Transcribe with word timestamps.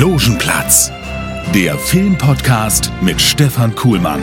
Logenplatz, 0.00 0.90
der 1.54 1.78
Filmpodcast 1.78 2.90
mit 3.02 3.20
Stefan 3.20 3.74
Kuhlmann. 3.74 4.22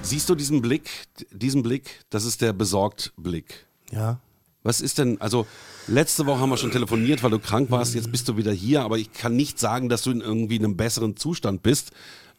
Siehst 0.00 0.28
du 0.28 0.36
diesen 0.36 0.62
Blick, 0.62 0.88
diesen 1.32 1.64
Blick, 1.64 2.04
das 2.08 2.24
ist 2.24 2.40
der 2.40 2.52
besorgt 2.52 3.12
Blick. 3.16 3.66
Ja. 3.90 4.20
Was 4.62 4.80
ist 4.80 4.98
denn, 4.98 5.20
also 5.20 5.44
letzte 5.88 6.24
Woche 6.26 6.38
haben 6.38 6.50
wir 6.50 6.56
schon 6.56 6.70
telefoniert, 6.70 7.24
weil 7.24 7.32
du 7.32 7.40
krank 7.40 7.68
warst, 7.72 7.96
jetzt 7.96 8.12
bist 8.12 8.28
du 8.28 8.36
wieder 8.36 8.52
hier, 8.52 8.82
aber 8.82 8.96
ich 8.96 9.12
kann 9.12 9.34
nicht 9.34 9.58
sagen, 9.58 9.88
dass 9.88 10.02
du 10.02 10.12
in 10.12 10.20
irgendwie 10.20 10.60
einem 10.60 10.76
besseren 10.76 11.16
Zustand 11.16 11.64
bist, 11.64 11.90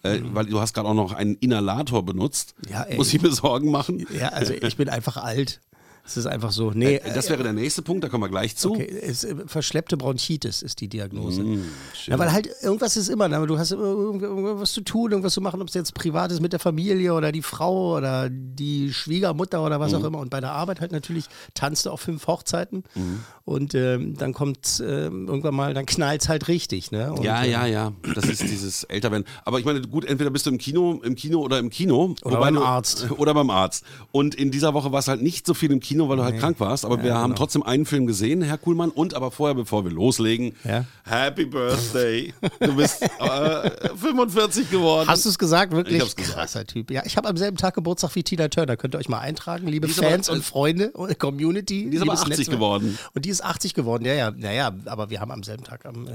äh, 0.03 0.21
weil 0.31 0.45
du 0.45 0.61
hast 0.61 0.73
gerade 0.73 0.88
auch 0.88 0.93
noch 0.93 1.11
einen 1.11 1.35
Inhalator 1.35 2.05
benutzt. 2.05 2.55
Ja, 2.69 2.83
ey. 2.83 2.95
Muss 2.95 3.13
ich 3.13 3.21
mir 3.21 3.33
Sorgen 3.33 3.71
machen? 3.71 4.07
Ja, 4.17 4.29
also 4.29 4.53
ich 4.53 4.77
bin 4.77 4.88
einfach 4.88 5.17
alt. 5.17 5.59
Es 6.09 6.17
ist 6.17 6.25
einfach 6.25 6.51
so. 6.51 6.71
Nee, 6.73 6.95
Äh, 6.95 7.13
das 7.13 7.29
wäre 7.29 7.43
der 7.43 7.53
nächste 7.53 7.81
Punkt, 7.83 8.03
da 8.03 8.09
kommen 8.09 8.23
wir 8.23 8.29
gleich 8.29 8.55
zu. 8.55 8.71
Okay, 8.71 8.88
es, 9.02 9.23
äh, 9.23 9.35
verschleppte 9.45 9.95
Bronchitis 9.95 10.61
ist 10.63 10.81
die 10.81 10.88
Diagnose. 10.88 11.43
Mm, 11.43 11.63
ja, 12.07 12.17
weil 12.17 12.31
halt 12.31 12.49
irgendwas 12.63 12.97
ist 12.97 13.09
immer, 13.09 13.29
du 13.45 13.57
hast 13.59 13.71
irgendwas 13.71 14.71
zu 14.73 14.81
tun, 14.81 15.11
irgendwas 15.11 15.33
zu 15.33 15.41
machen, 15.41 15.61
ob 15.61 15.67
es 15.67 15.73
jetzt 15.75 15.93
privat 15.93 16.31
ist 16.31 16.41
mit 16.41 16.51
der 16.53 16.59
Familie 16.59 17.13
oder 17.13 17.31
die 17.31 17.41
Frau 17.43 17.95
oder 17.97 18.27
die 18.29 18.91
Schwiegermutter 18.93 19.63
oder 19.63 19.77
Mm. 19.77 19.81
was 19.81 19.93
auch 19.93 20.03
immer. 20.03 20.17
Und 20.19 20.29
bei 20.29 20.39
der 20.41 20.51
Arbeit 20.51 20.81
halt 20.81 20.91
natürlich 20.91 21.25
tanzt 21.53 21.85
du 21.85 21.91
auf 21.91 22.01
fünf 22.01 22.25
Hochzeiten 22.27 22.83
Mm. 22.95 23.01
und 23.45 23.75
ähm, 23.75 24.16
dann 24.17 24.33
kommt 24.33 24.81
ähm, 24.85 25.27
irgendwann 25.27 25.53
mal, 25.55 25.73
dann 25.73 25.85
knallt 25.85 26.21
es 26.23 26.29
halt 26.29 26.47
richtig. 26.47 26.91
Ne? 26.91 27.13
Und, 27.13 27.23
Ja, 27.23 27.44
ja, 27.44 27.66
ja. 27.66 27.91
Das 28.16 28.25
ist 28.25 28.41
dieses 28.41 28.83
Älterwerden. 28.85 29.25
Aber 29.45 29.59
ich 29.59 29.66
meine, 29.66 29.81
gut, 29.81 30.05
entweder 30.05 30.29
bist 30.31 30.45
du 30.45 30.49
im 30.49 30.57
Kino, 30.57 30.99
im 31.03 31.16
Kino 31.16 31.39
oder 31.41 31.59
im 31.59 31.69
Kino. 31.69 32.16
Oder 32.23 32.39
beim 32.39 32.55
du, 32.55 32.63
Arzt. 32.63 33.07
Oder 33.17 33.33
beim 33.33 33.49
Arzt. 33.49 33.83
Und 34.11 34.33
in 34.35 34.49
dieser 34.51 34.73
Woche 34.73 34.91
war 34.91 34.99
es 34.99 35.07
halt 35.07 35.21
nicht 35.21 35.45
so 35.45 35.53
viel 35.53 35.71
im 35.71 35.79
Kino, 35.79 35.98
weil 36.08 36.17
du 36.17 36.23
halt 36.23 36.39
krank 36.39 36.59
warst. 36.59 36.86
Aber 36.86 37.03
wir 37.03 37.16
haben 37.16 37.36
trotzdem 37.36 37.64
einen 37.64 37.86
Film 37.86 38.05
gesehen, 38.08 38.42
Herr 38.44 38.58
Kuhlmann. 38.58 38.92
Und 38.92 39.14
aber 39.16 39.31
vorher, 39.31 39.55
bevor 39.55 39.83
wir 39.83 39.92
loslegen, 39.92 40.53
Ja. 40.64 40.86
Happy 41.03 41.45
Birthday. 41.45 42.33
Du 42.59 42.75
bist 42.75 43.02
äh, 43.02 43.89
45 43.97 44.69
geworden. 44.69 45.08
Hast 45.09 45.25
du 45.25 45.30
es 45.30 45.38
gesagt? 45.38 45.73
Wirklich 45.73 45.97
Ich 45.97 46.02
hab's 46.03 46.16
gesagt. 46.16 46.38
krasser 46.38 46.66
Typ. 46.66 46.91
Ja, 46.91 47.02
ich 47.06 47.17
habe 47.17 47.28
am 47.28 47.36
selben 47.38 47.58
Tag 47.58 47.73
Geburtstag 47.73 48.16
wie 48.16 48.23
Tina 48.23 48.47
Turner. 48.47 48.78
Könnt 48.78 48.95
ihr 48.95 49.00
euch 49.00 49.09
mal 49.09 49.19
eintragen, 49.19 49.67
liebe 49.67 49.88
Die 49.88 49.91
ist 49.94 50.00
aber- 50.00 50.09
Fans 50.11 50.30
und 50.30 50.45
Freunde 50.45 50.91
und 50.91 51.17
Community. 51.19 51.89
Die 51.89 51.95
ist 51.97 52.02
aber 52.03 52.11
liebes 52.13 52.22
80 52.22 52.38
Netzwerk. 52.38 52.58
geworden. 52.58 52.97
Und 53.16 53.25
die 53.25 53.30
ist 53.30 53.44
80 53.44 53.73
geworden, 53.73 54.06
ja, 54.06 54.13
ja. 54.13 54.31
Naja, 54.31 54.72
aber 54.86 55.09
wir 55.09 55.19
haben 55.19 55.31
am 55.31 55.44
selben 55.44 55.63
Tag, 55.63 55.86
am 55.86 56.08
äh, 56.08 56.11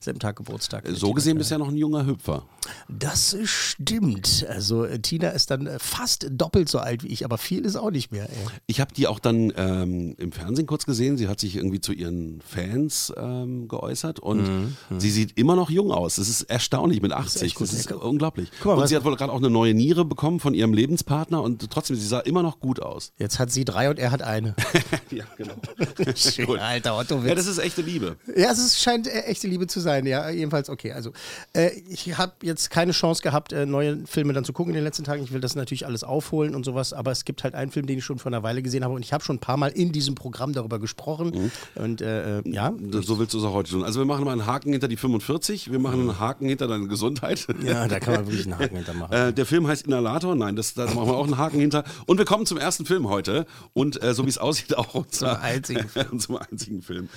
selben 0.00 0.20
Tag 0.20 0.36
Geburtstag. 0.36 0.84
so 0.92 1.12
gesehen 1.12 1.38
bist 1.38 1.50
du 1.50 1.54
ja 1.54 1.58
noch 1.58 1.68
ein 1.68 1.76
junger 1.76 2.04
Hüpfer. 2.06 2.44
Das 2.88 3.36
stimmt. 3.44 4.46
Also 4.48 4.84
äh, 4.84 4.98
Tina 4.98 5.30
ist 5.30 5.50
dann 5.50 5.66
äh, 5.66 5.78
fast 5.78 6.26
doppelt 6.30 6.68
so 6.68 6.78
alt 6.78 7.02
wie 7.02 7.08
ich, 7.08 7.24
aber 7.24 7.38
viel 7.38 7.64
ist 7.64 7.76
auch 7.76 7.90
nicht 7.90 8.12
mehr. 8.12 8.24
Ey. 8.28 8.36
Ich 8.66 8.80
habe 8.80 8.92
die 8.94 9.07
auch 9.08 9.18
dann 9.18 9.52
ähm, 9.56 10.14
im 10.18 10.32
Fernsehen 10.32 10.66
kurz 10.66 10.86
gesehen. 10.86 11.16
Sie 11.16 11.28
hat 11.28 11.40
sich 11.40 11.56
irgendwie 11.56 11.80
zu 11.80 11.92
ihren 11.92 12.40
Fans 12.40 13.12
ähm, 13.16 13.68
geäußert 13.68 14.20
und 14.20 14.76
sie 14.98 15.10
sieht 15.10 15.38
immer 15.38 15.56
noch 15.56 15.70
jung 15.70 15.90
aus. 15.90 16.16
Das 16.16 16.28
ist 16.28 16.42
erstaunlich 16.42 17.02
mit 17.02 17.12
80. 17.12 17.40
Mhm, 17.40 17.46
echt 17.46 17.54
gut. 17.56 17.68
das 17.68 17.74
ist 17.74 17.92
unglaublich. 17.92 18.50
Mal, 18.64 18.74
und 18.74 18.86
sie 18.86 18.96
hat 18.96 19.04
wohl 19.04 19.16
gerade 19.16 19.32
auch 19.32 19.38
eine 19.38 19.50
neue 19.50 19.74
Niere 19.74 20.04
bekommen 20.04 20.40
von 20.40 20.54
ihrem 20.54 20.72
Lebenspartner 20.72 21.42
und 21.42 21.70
trotzdem, 21.70 21.96
sie 21.96 22.06
sah 22.06 22.20
immer 22.20 22.42
noch 22.42 22.60
gut 22.60 22.80
aus. 22.80 23.12
Jetzt 23.18 23.38
hat 23.38 23.50
sie 23.50 23.64
drei 23.64 23.90
und 23.90 23.98
er 23.98 24.10
hat 24.10 24.22
eine. 24.22 24.54
ja, 25.10 25.24
genau. 25.36 25.54
Schön, 26.14 26.58
Alter 26.58 26.98
Otto 26.98 27.22
Ja, 27.24 27.34
das 27.34 27.46
ist 27.46 27.58
echte 27.58 27.82
Liebe. 27.82 28.16
Ja, 28.36 28.50
es 28.50 28.58
ist, 28.58 28.80
scheint 28.80 29.06
äh, 29.06 29.22
echte 29.22 29.48
Liebe 29.48 29.66
zu 29.66 29.80
sein, 29.80 30.06
ja, 30.06 30.28
jedenfalls 30.30 30.70
okay. 30.70 30.92
Also, 30.92 31.12
äh, 31.52 31.70
ich 31.88 32.16
habe 32.18 32.32
jetzt 32.42 32.70
keine 32.70 32.92
Chance 32.92 33.22
gehabt, 33.22 33.52
äh, 33.52 33.66
neue 33.66 34.06
Filme 34.06 34.32
dann 34.32 34.44
zu 34.44 34.52
gucken 34.52 34.70
in 34.72 34.76
den 34.76 34.84
letzten 34.84 35.04
Tagen. 35.04 35.22
Ich 35.22 35.32
will 35.32 35.40
das 35.40 35.54
natürlich 35.54 35.86
alles 35.86 36.04
aufholen 36.04 36.54
und 36.54 36.64
sowas, 36.64 36.92
aber 36.92 37.10
es 37.10 37.24
gibt 37.24 37.44
halt 37.44 37.54
einen 37.54 37.70
Film, 37.70 37.86
den 37.86 37.98
ich 37.98 38.04
schon 38.04 38.18
vor 38.18 38.30
einer 38.30 38.42
Weile 38.42 38.62
gesehen 38.62 38.84
habe 38.84 38.87
und 38.94 39.04
ich 39.04 39.12
habe 39.12 39.22
schon 39.24 39.36
ein 39.36 39.40
paar 39.40 39.56
Mal 39.56 39.68
in 39.68 39.92
diesem 39.92 40.14
Programm 40.14 40.52
darüber 40.52 40.78
gesprochen. 40.78 41.50
Und 41.74 42.00
äh, 42.00 42.38
äh, 42.38 42.42
ja, 42.50 42.72
So 43.02 43.18
willst 43.18 43.34
du 43.34 43.38
es 43.38 43.44
auch 43.44 43.52
heute 43.52 43.70
tun. 43.70 43.84
Also 43.84 44.00
wir 44.00 44.06
machen 44.06 44.24
mal 44.24 44.32
einen 44.32 44.46
Haken 44.46 44.72
hinter 44.72 44.88
die 44.88 44.96
45, 44.96 45.70
wir 45.70 45.78
machen 45.78 46.00
einen 46.00 46.18
Haken 46.18 46.48
hinter 46.48 46.66
deine 46.68 46.86
Gesundheit. 46.88 47.46
ja, 47.62 47.86
da 47.88 48.00
kann 48.00 48.14
man 48.14 48.26
wirklich 48.26 48.46
einen 48.46 48.58
Haken 48.58 48.76
hintermachen. 48.76 49.12
Äh, 49.16 49.32
der 49.32 49.46
Film 49.46 49.66
heißt 49.66 49.86
Inhalator. 49.86 50.34
Nein, 50.34 50.56
das, 50.56 50.74
da 50.74 50.86
machen 50.86 51.06
wir 51.08 51.16
auch 51.16 51.24
einen 51.24 51.38
Haken 51.38 51.60
hinter. 51.60 51.84
Und 52.06 52.18
wir 52.18 52.24
kommen 52.24 52.46
zum 52.46 52.58
ersten 52.58 52.84
Film 52.86 53.08
heute. 53.08 53.46
Und 53.72 54.02
äh, 54.02 54.14
so 54.14 54.24
wie 54.24 54.30
es 54.30 54.38
aussieht, 54.38 54.76
auch 54.76 55.06
zum 55.06 55.28
einzigen 55.28 55.88
Film. 55.88 56.18
zum 56.18 56.36
einzigen 56.36 56.82
Film. 56.82 57.08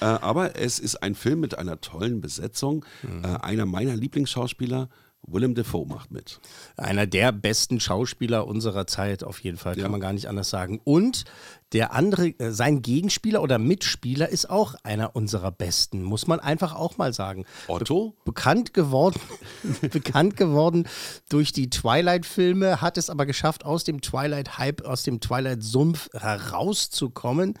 Äh, 0.00 0.04
aber 0.06 0.56
es 0.56 0.78
ist 0.78 1.02
ein 1.02 1.14
Film 1.14 1.40
mit 1.40 1.56
einer 1.58 1.80
tollen 1.80 2.20
Besetzung. 2.20 2.84
Mhm. 3.02 3.24
Äh, 3.24 3.28
einer 3.40 3.66
meiner 3.66 3.96
Lieblingsschauspieler, 3.96 4.88
Willem 5.26 5.54
Dafoe, 5.54 5.86
macht 5.86 6.10
mit. 6.10 6.38
Einer 6.76 7.06
der 7.06 7.32
besten 7.32 7.80
Schauspieler 7.80 8.46
unserer 8.46 8.86
Zeit, 8.86 9.24
auf 9.24 9.40
jeden 9.40 9.56
Fall, 9.56 9.74
kann 9.74 9.82
Ja. 9.84 9.88
man 9.88 10.00
gar 10.00 10.12
nicht 10.12 10.28
anders 10.28 10.50
sagen. 10.50 10.80
Und 10.84 11.24
der 11.72 11.92
andere, 11.92 12.28
äh, 12.38 12.50
sein 12.52 12.82
Gegenspieler 12.82 13.42
oder 13.42 13.58
Mitspieler 13.58 14.28
ist 14.28 14.48
auch 14.48 14.74
einer 14.84 15.16
unserer 15.16 15.50
besten, 15.50 16.02
muss 16.02 16.26
man 16.26 16.40
einfach 16.40 16.74
auch 16.74 16.98
mal 16.98 17.12
sagen. 17.12 17.44
Otto? 17.68 18.14
bekannt 18.24 18.74
geworden, 18.74 19.18
bekannt 19.92 20.36
geworden 20.36 20.86
durch 21.28 21.52
die 21.52 21.70
Twilight-Filme, 21.70 22.80
hat 22.80 22.96
es 22.98 23.10
aber 23.10 23.26
geschafft, 23.26 23.64
aus 23.64 23.84
dem 23.84 24.00
Twilight-Hype, 24.02 24.82
aus 24.82 25.02
dem 25.02 25.20
Twilight-Sumpf 25.20 26.08
herauszukommen. 26.12 27.54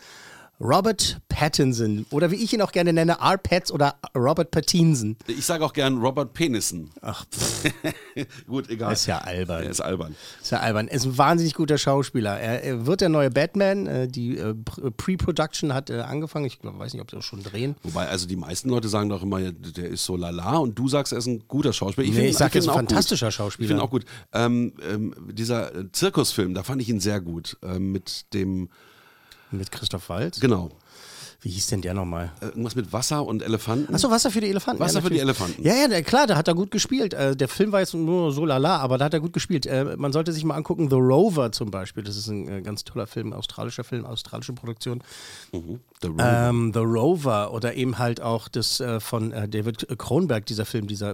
Robert 0.60 1.18
Pattinson 1.28 2.06
oder 2.10 2.30
wie 2.30 2.36
ich 2.36 2.52
ihn 2.52 2.62
auch 2.62 2.70
gerne 2.72 2.92
nenne, 2.92 3.18
R. 3.20 3.38
Pats 3.38 3.72
oder 3.72 3.96
Robert 4.16 4.50
Pattinson. 4.52 5.16
Ich 5.26 5.44
sage 5.44 5.64
auch 5.64 5.72
gern 5.72 5.98
Robert 5.98 6.32
Penissen. 6.32 6.90
Ach, 7.00 7.24
Gut, 8.46 8.70
egal. 8.70 8.92
ist 8.92 9.06
ja 9.06 9.18
albern. 9.18 9.64
Er 9.64 9.70
ist 9.70 9.80
albern. 9.80 10.14
Ist 10.40 10.52
ja 10.52 10.60
albern. 10.60 10.88
Er 10.88 10.94
ist 10.96 11.04
ein 11.06 11.18
wahnsinnig 11.18 11.54
guter 11.54 11.76
Schauspieler. 11.76 12.38
Er, 12.38 12.62
er 12.62 12.86
wird 12.86 13.00
der 13.00 13.08
neue 13.08 13.30
Batman. 13.30 13.86
Äh, 13.86 14.08
die 14.08 14.38
äh, 14.38 14.54
Pr- 14.54 14.90
Pre-Production 14.90 15.74
hat 15.74 15.90
äh, 15.90 16.00
angefangen. 16.00 16.44
Ich 16.46 16.58
weiß 16.62 16.92
nicht, 16.92 17.02
ob 17.02 17.10
sie 17.10 17.16
das 17.16 17.24
schon 17.24 17.42
drehen. 17.42 17.74
Wobei, 17.82 18.06
also 18.08 18.26
die 18.28 18.36
meisten 18.36 18.68
Leute 18.68 18.88
sagen 18.88 19.08
doch 19.08 19.22
immer, 19.22 19.40
der 19.50 19.88
ist 19.88 20.04
so 20.04 20.16
lala 20.16 20.56
und 20.58 20.78
du 20.78 20.88
sagst, 20.88 21.12
er 21.12 21.18
ist 21.18 21.26
ein 21.26 21.42
guter 21.48 21.72
Schauspieler. 21.72 22.06
Nee, 22.06 22.14
find- 22.14 22.28
ich 22.30 22.36
sag 22.36 22.52
find 22.52 22.54
jetzt 22.54 22.64
ihn 22.66 22.70
auch 22.70 22.76
fantastischer 22.76 23.26
gut. 23.26 23.34
Schauspieler. 23.34 23.64
Ich 23.64 23.68
finde 23.68 23.82
auch 23.82 23.90
gut. 23.90 24.04
Ähm, 24.32 24.72
ähm, 24.88 25.14
dieser 25.32 25.74
äh, 25.74 25.90
Zirkusfilm, 25.90 26.54
da 26.54 26.62
fand 26.62 26.80
ich 26.80 26.88
ihn 26.88 27.00
sehr 27.00 27.20
gut. 27.20 27.56
Ähm, 27.62 27.90
mit 27.92 28.32
dem, 28.34 28.68
Mit 29.56 29.70
Christoph 29.70 30.08
Waltz. 30.08 30.40
genau, 30.40 30.70
Wie 31.40 31.50
hieß 31.50 31.66
denn 31.66 31.82
der 31.82 31.92
nochmal? 31.92 32.32
äh, 32.40 32.46
irgendwas 32.46 32.74
mit 32.74 32.92
Wasser 32.92 33.24
und 33.26 33.42
Elefanten. 33.42 33.94
Achso, 33.94 34.10
Wasser 34.10 34.30
für 34.30 34.40
die 34.40 34.48
Elefanten. 34.48 34.80
Wasser 34.80 35.00
ja, 35.00 35.04
für 35.04 35.10
die. 35.10 35.18
Elefanten. 35.18 35.62
Ja, 35.62 35.74
ja, 35.74 36.00
klar, 36.02 36.26
da 36.26 36.36
hat 36.36 36.48
er 36.48 36.54
gut 36.54 36.70
gespielt. 36.70 37.12
Äh, 37.12 37.36
der 37.36 37.48
Film 37.48 37.70
war 37.72 37.80
jetzt 37.80 37.92
nur 37.92 38.32
so 38.32 38.46
lala, 38.46 38.78
aber 38.78 38.96
da 38.96 39.04
hat 39.04 39.14
er 39.14 39.20
gut 39.20 39.34
gespielt. 39.34 39.66
Äh, 39.66 39.96
man 39.98 40.12
sollte 40.12 40.32
sich 40.32 40.42
mal 40.44 40.54
angucken, 40.54 40.88
The 40.88 40.96
Rover 40.96 41.52
zum 41.52 41.70
Beispiel. 41.70 42.02
Das 42.02 42.16
ist 42.16 42.28
ein 42.28 42.62
ganz 42.64 42.84
toller 42.84 43.06
Film, 43.06 43.32
australischer 43.34 43.84
Film, 43.84 44.06
australische 44.06 44.54
Produktion. 44.54 45.02
The 45.52 46.08
Rover. 46.08 46.48
Ähm, 46.48 46.72
The 46.72 46.80
Rover 46.80 47.52
oder 47.52 47.74
eben 47.74 47.98
halt 47.98 48.20
auch 48.22 48.48
das 48.48 48.82
von 49.00 49.30
David 49.30 49.86
Kronberg, 49.98 50.46
dieser 50.46 50.64
Film, 50.64 50.86
dieser 50.86 51.10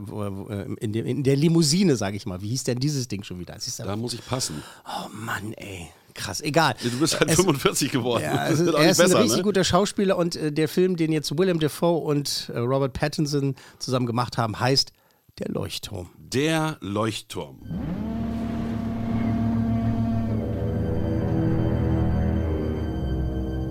in, 0.78 0.92
dem, 0.92 1.06
in 1.06 1.22
der 1.22 1.36
Limousine, 1.36 1.96
sage 1.96 2.16
ich 2.16 2.26
mal. 2.26 2.40
Wie 2.40 2.48
hieß 2.48 2.64
denn 2.64 2.78
dieses 2.78 3.08
Ding 3.08 3.22
schon 3.24 3.38
wieder? 3.38 3.56
Da 3.78 3.96
muss 3.96 4.14
ich 4.14 4.24
passen. 4.26 4.62
oh 4.86 5.08
Mann, 5.12 5.52
ey. 5.54 5.88
Krass, 6.14 6.40
egal. 6.40 6.74
Du 6.82 6.90
bist 6.98 7.18
halt 7.18 7.30
Es- 7.30 7.36
45 7.36 7.90
geworden. 7.92 8.22
Ja, 8.24 8.32
Das 8.34 8.40
also 8.50 8.66
wird 8.66 8.74
auch 8.76 8.78
er 8.80 8.84
nicht 8.86 8.90
ist 8.92 9.00
ein 9.00 9.06
besser, 9.08 9.18
richtig 9.20 9.36
ne? 9.38 9.42
guter 9.44 9.64
Schauspieler 9.64 10.16
und 10.16 10.36
äh, 10.36 10.52
der 10.52 10.68
Film, 10.68 10.96
den 10.96 11.12
jetzt 11.12 11.36
Willem 11.38 11.58
Dafoe 11.60 11.98
und 12.04 12.50
äh, 12.54 12.58
Robert 12.58 12.92
Pattinson 12.92 13.54
zusammen 13.78 14.06
gemacht 14.06 14.36
haben, 14.38 14.58
heißt 14.60 14.92
Der 15.38 15.48
Leuchtturm. 15.48 16.10
Der 16.18 16.76
Leuchtturm. 16.80 17.58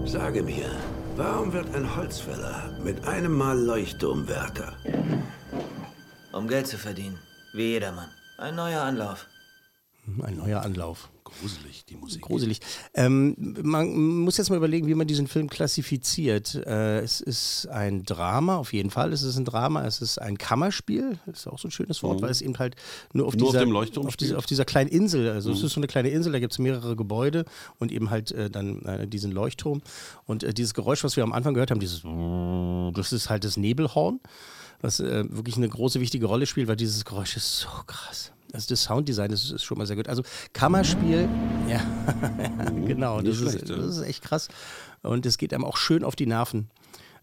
Sage 0.06 0.42
mir, 0.42 0.72
warum 1.16 1.54
wird 1.54 1.74
ein 1.76 1.96
Holzfäller 1.96 2.72
mit 2.84 3.06
einem 3.06 3.34
Mal 3.38 3.60
Leuchtturmwärter? 3.60 4.74
Um 6.32 6.48
Geld 6.48 6.68
zu 6.68 6.78
verdienen. 6.78 7.20
Wie 7.54 7.70
jedermann. 7.74 8.10
Ein 8.38 8.56
neuer 8.56 8.82
Anlauf. 8.82 9.28
Ein 10.24 10.38
neuer 10.38 10.62
Anlauf. 10.62 11.10
Gruselig, 11.40 11.86
die 11.86 11.96
Musik. 11.96 12.22
Gruselig. 12.22 12.60
Ähm, 12.94 13.36
man 13.64 14.22
muss 14.24 14.38
jetzt 14.38 14.50
mal 14.50 14.58
überlegen, 14.58 14.88
wie 14.88 14.96
man 14.96 15.08
diesen 15.08 15.28
Film 15.28 15.50
klassifiziert. 15.50 16.56
Äh, 16.56 17.00
es 17.00 17.20
ist 17.20 17.68
ein 17.68 18.04
Drama, 18.04 18.58
auf 18.58 18.74
jeden 18.74 18.92
Fall. 18.92 19.12
Es 19.12 19.24
ist 19.24 19.38
ein 19.38 19.46
Drama. 19.46 19.86
Es 19.86 20.02
ist 20.02 20.20
ein 20.20 20.38
Kammerspiel. 20.38 21.20
Das 21.26 21.40
ist 21.40 21.48
auch 21.48 21.58
so 21.58 21.68
ein 21.68 21.72
schönes 21.72 22.04
Wort, 22.04 22.22
weil 22.22 22.30
es 22.30 22.42
eben 22.42 22.58
halt 22.60 22.76
nur 23.14 23.26
auf, 23.26 23.36
Mhm. 23.36 23.40
Nur 23.40 23.80
auf 23.80 23.90
dieser, 23.90 24.00
auf, 24.00 24.16
diese, 24.16 24.26
spielt? 24.26 24.32
Mhm. 24.32 24.38
auf 24.38 24.46
dieser 24.46 24.66
kleinen 24.66 24.90
Insel. 24.90 25.30
Also 25.30 25.52
es 25.52 25.64
ist 25.64 25.74
so 25.74 25.80
eine 25.80 25.88
kleine 25.88 26.10
Insel, 26.10 26.32
da 26.32 26.40
gibt 26.40 26.54
es 26.54 26.60
mehrere 26.60 26.96
Gebäude 26.96 27.46
und 27.78 27.92
eben 27.92 28.10
halt 28.10 28.32
äh, 28.32 28.50
dann 28.50 28.84
äh, 28.86 29.08
diesen 29.08 29.32
Leuchtturm. 29.32 29.82
Und 30.26 30.44
äh, 30.44 30.54
dieses 30.54 30.74
Geräusch, 30.74 31.04
was 31.04 31.16
wir 31.16 31.24
am 31.24 31.34
Anfang 31.34 31.54
gehört 31.54 31.72
haben, 31.72 31.80
dieses 31.80 32.02
das 32.94 33.14
ist 33.14 33.30
halt 33.30 33.44
das 33.44 33.58
Nebelhorn, 33.58 34.20
was 34.82 35.00
wirklich 35.00 35.58
eine 35.58 35.68
große, 35.68 36.00
wichtige 36.00 36.26
Rolle 36.26 36.46
spielt, 36.46 36.68
weil 36.68 36.76
dieses 36.76 37.06
Geräusch 37.06 37.36
ist 37.36 37.60
so 37.60 37.68
krass. 37.86 38.32
Also 38.54 38.68
das 38.70 38.84
Sounddesign 38.84 39.32
ist, 39.32 39.52
ist 39.52 39.64
schon 39.64 39.78
mal 39.78 39.86
sehr 39.86 39.96
gut. 39.96 40.08
Also 40.08 40.24
Kammerspiel, 40.54 41.30
ja, 41.68 41.82
genau, 42.86 43.22
das 43.22 43.40
ist, 43.42 43.70
das 43.70 43.98
ist 43.98 44.02
echt 44.02 44.24
krass. 44.24 44.48
Und 45.02 45.26
es 45.26 45.38
geht 45.38 45.54
einem 45.54 45.66
auch 45.66 45.78
schön 45.78 46.04
auf 46.04 46.16
die 46.16 46.26
Nerven, 46.26 46.70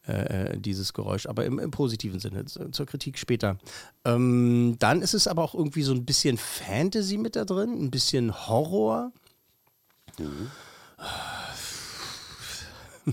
äh, 0.07 0.53
äh, 0.53 0.59
dieses 0.59 0.93
Geräusch, 0.93 1.27
aber 1.27 1.45
im, 1.45 1.59
im 1.59 1.71
positiven 1.71 2.21
Sinne, 2.21 2.45
zur 2.45 2.87
Kritik 2.87 3.19
später. 3.19 3.59
Ähm, 4.05 4.77
dann 4.79 5.03
ist 5.03 5.15
es 5.15 5.27
aber 5.27 5.43
auch 5.43 5.55
irgendwie 5.55 5.83
so 5.83 5.93
ein 5.93 6.05
bisschen 6.05 6.39
Fantasy 6.39 7.19
mit 7.19 7.35
da 7.35 7.45
drin, 7.45 7.73
ein 7.73 7.91
bisschen 7.91 8.33
Horror. 8.49 9.13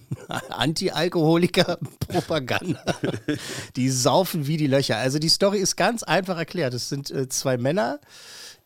Anti-Alkoholiker-Propaganda. 0.49 2.83
die 3.75 3.89
saufen 3.89 4.47
wie 4.47 4.57
die 4.57 4.67
Löcher. 4.67 4.97
Also 4.97 5.19
die 5.19 5.29
Story 5.29 5.59
ist 5.59 5.75
ganz 5.75 6.03
einfach 6.03 6.37
erklärt. 6.37 6.73
Es 6.73 6.89
sind 6.89 7.11
äh, 7.11 7.29
zwei 7.29 7.57
Männer, 7.57 7.99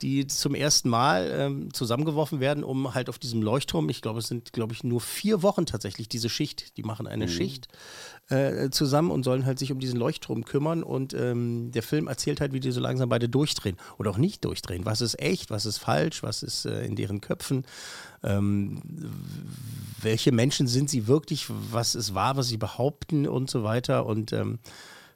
die 0.01 0.27
zum 0.27 0.55
ersten 0.55 0.89
Mal 0.89 1.31
ähm, 1.33 1.73
zusammengeworfen 1.73 2.39
werden, 2.39 2.63
um 2.63 2.93
halt 2.93 3.09
auf 3.09 3.19
diesem 3.19 3.41
Leuchtturm, 3.41 3.89
ich 3.89 4.01
glaube, 4.01 4.19
es 4.19 4.27
sind, 4.27 4.53
glaube 4.53 4.73
ich, 4.73 4.83
nur 4.83 5.01
vier 5.01 5.41
Wochen 5.41 5.65
tatsächlich 5.65 6.07
diese 6.07 6.29
Schicht, 6.29 6.77
die 6.77 6.83
machen 6.83 7.07
eine 7.07 7.27
Schicht 7.27 7.67
äh, 8.29 8.69
zusammen 8.71 9.09
und 9.11 9.23
sollen 9.23 9.45
halt 9.45 9.57
sich 9.57 9.71
um 9.71 9.79
diesen 9.79 9.97
Leuchtturm 9.97 10.43
kümmern 10.45 10.83
und 10.83 11.13
ähm, 11.13 11.71
der 11.71 11.81
Film 11.83 12.07
erzählt 12.07 12.41
halt, 12.41 12.51
wie 12.53 12.59
die 12.59 12.71
so 12.71 12.81
langsam 12.81 13.07
beide 13.09 13.29
durchdrehen 13.29 13.77
oder 13.97 14.11
auch 14.11 14.17
nicht 14.17 14.43
durchdrehen. 14.43 14.85
Was 14.85 14.99
ist 15.01 15.19
echt, 15.19 15.49
was 15.49 15.65
ist 15.65 15.77
falsch, 15.77 16.23
was 16.23 16.43
ist 16.43 16.65
äh, 16.65 16.85
in 16.85 16.95
deren 16.95 17.21
Köpfen, 17.21 17.63
ähm, 18.23 18.81
welche 20.01 20.31
Menschen 20.31 20.67
sind 20.67 20.89
sie 20.89 21.07
wirklich, 21.07 21.45
was 21.71 21.95
ist 21.95 22.13
wahr, 22.13 22.37
was 22.37 22.47
sie 22.47 22.57
behaupten 22.57 23.27
und 23.27 23.49
so 23.49 23.63
weiter 23.63 24.05
und 24.05 24.33
ähm, 24.33 24.59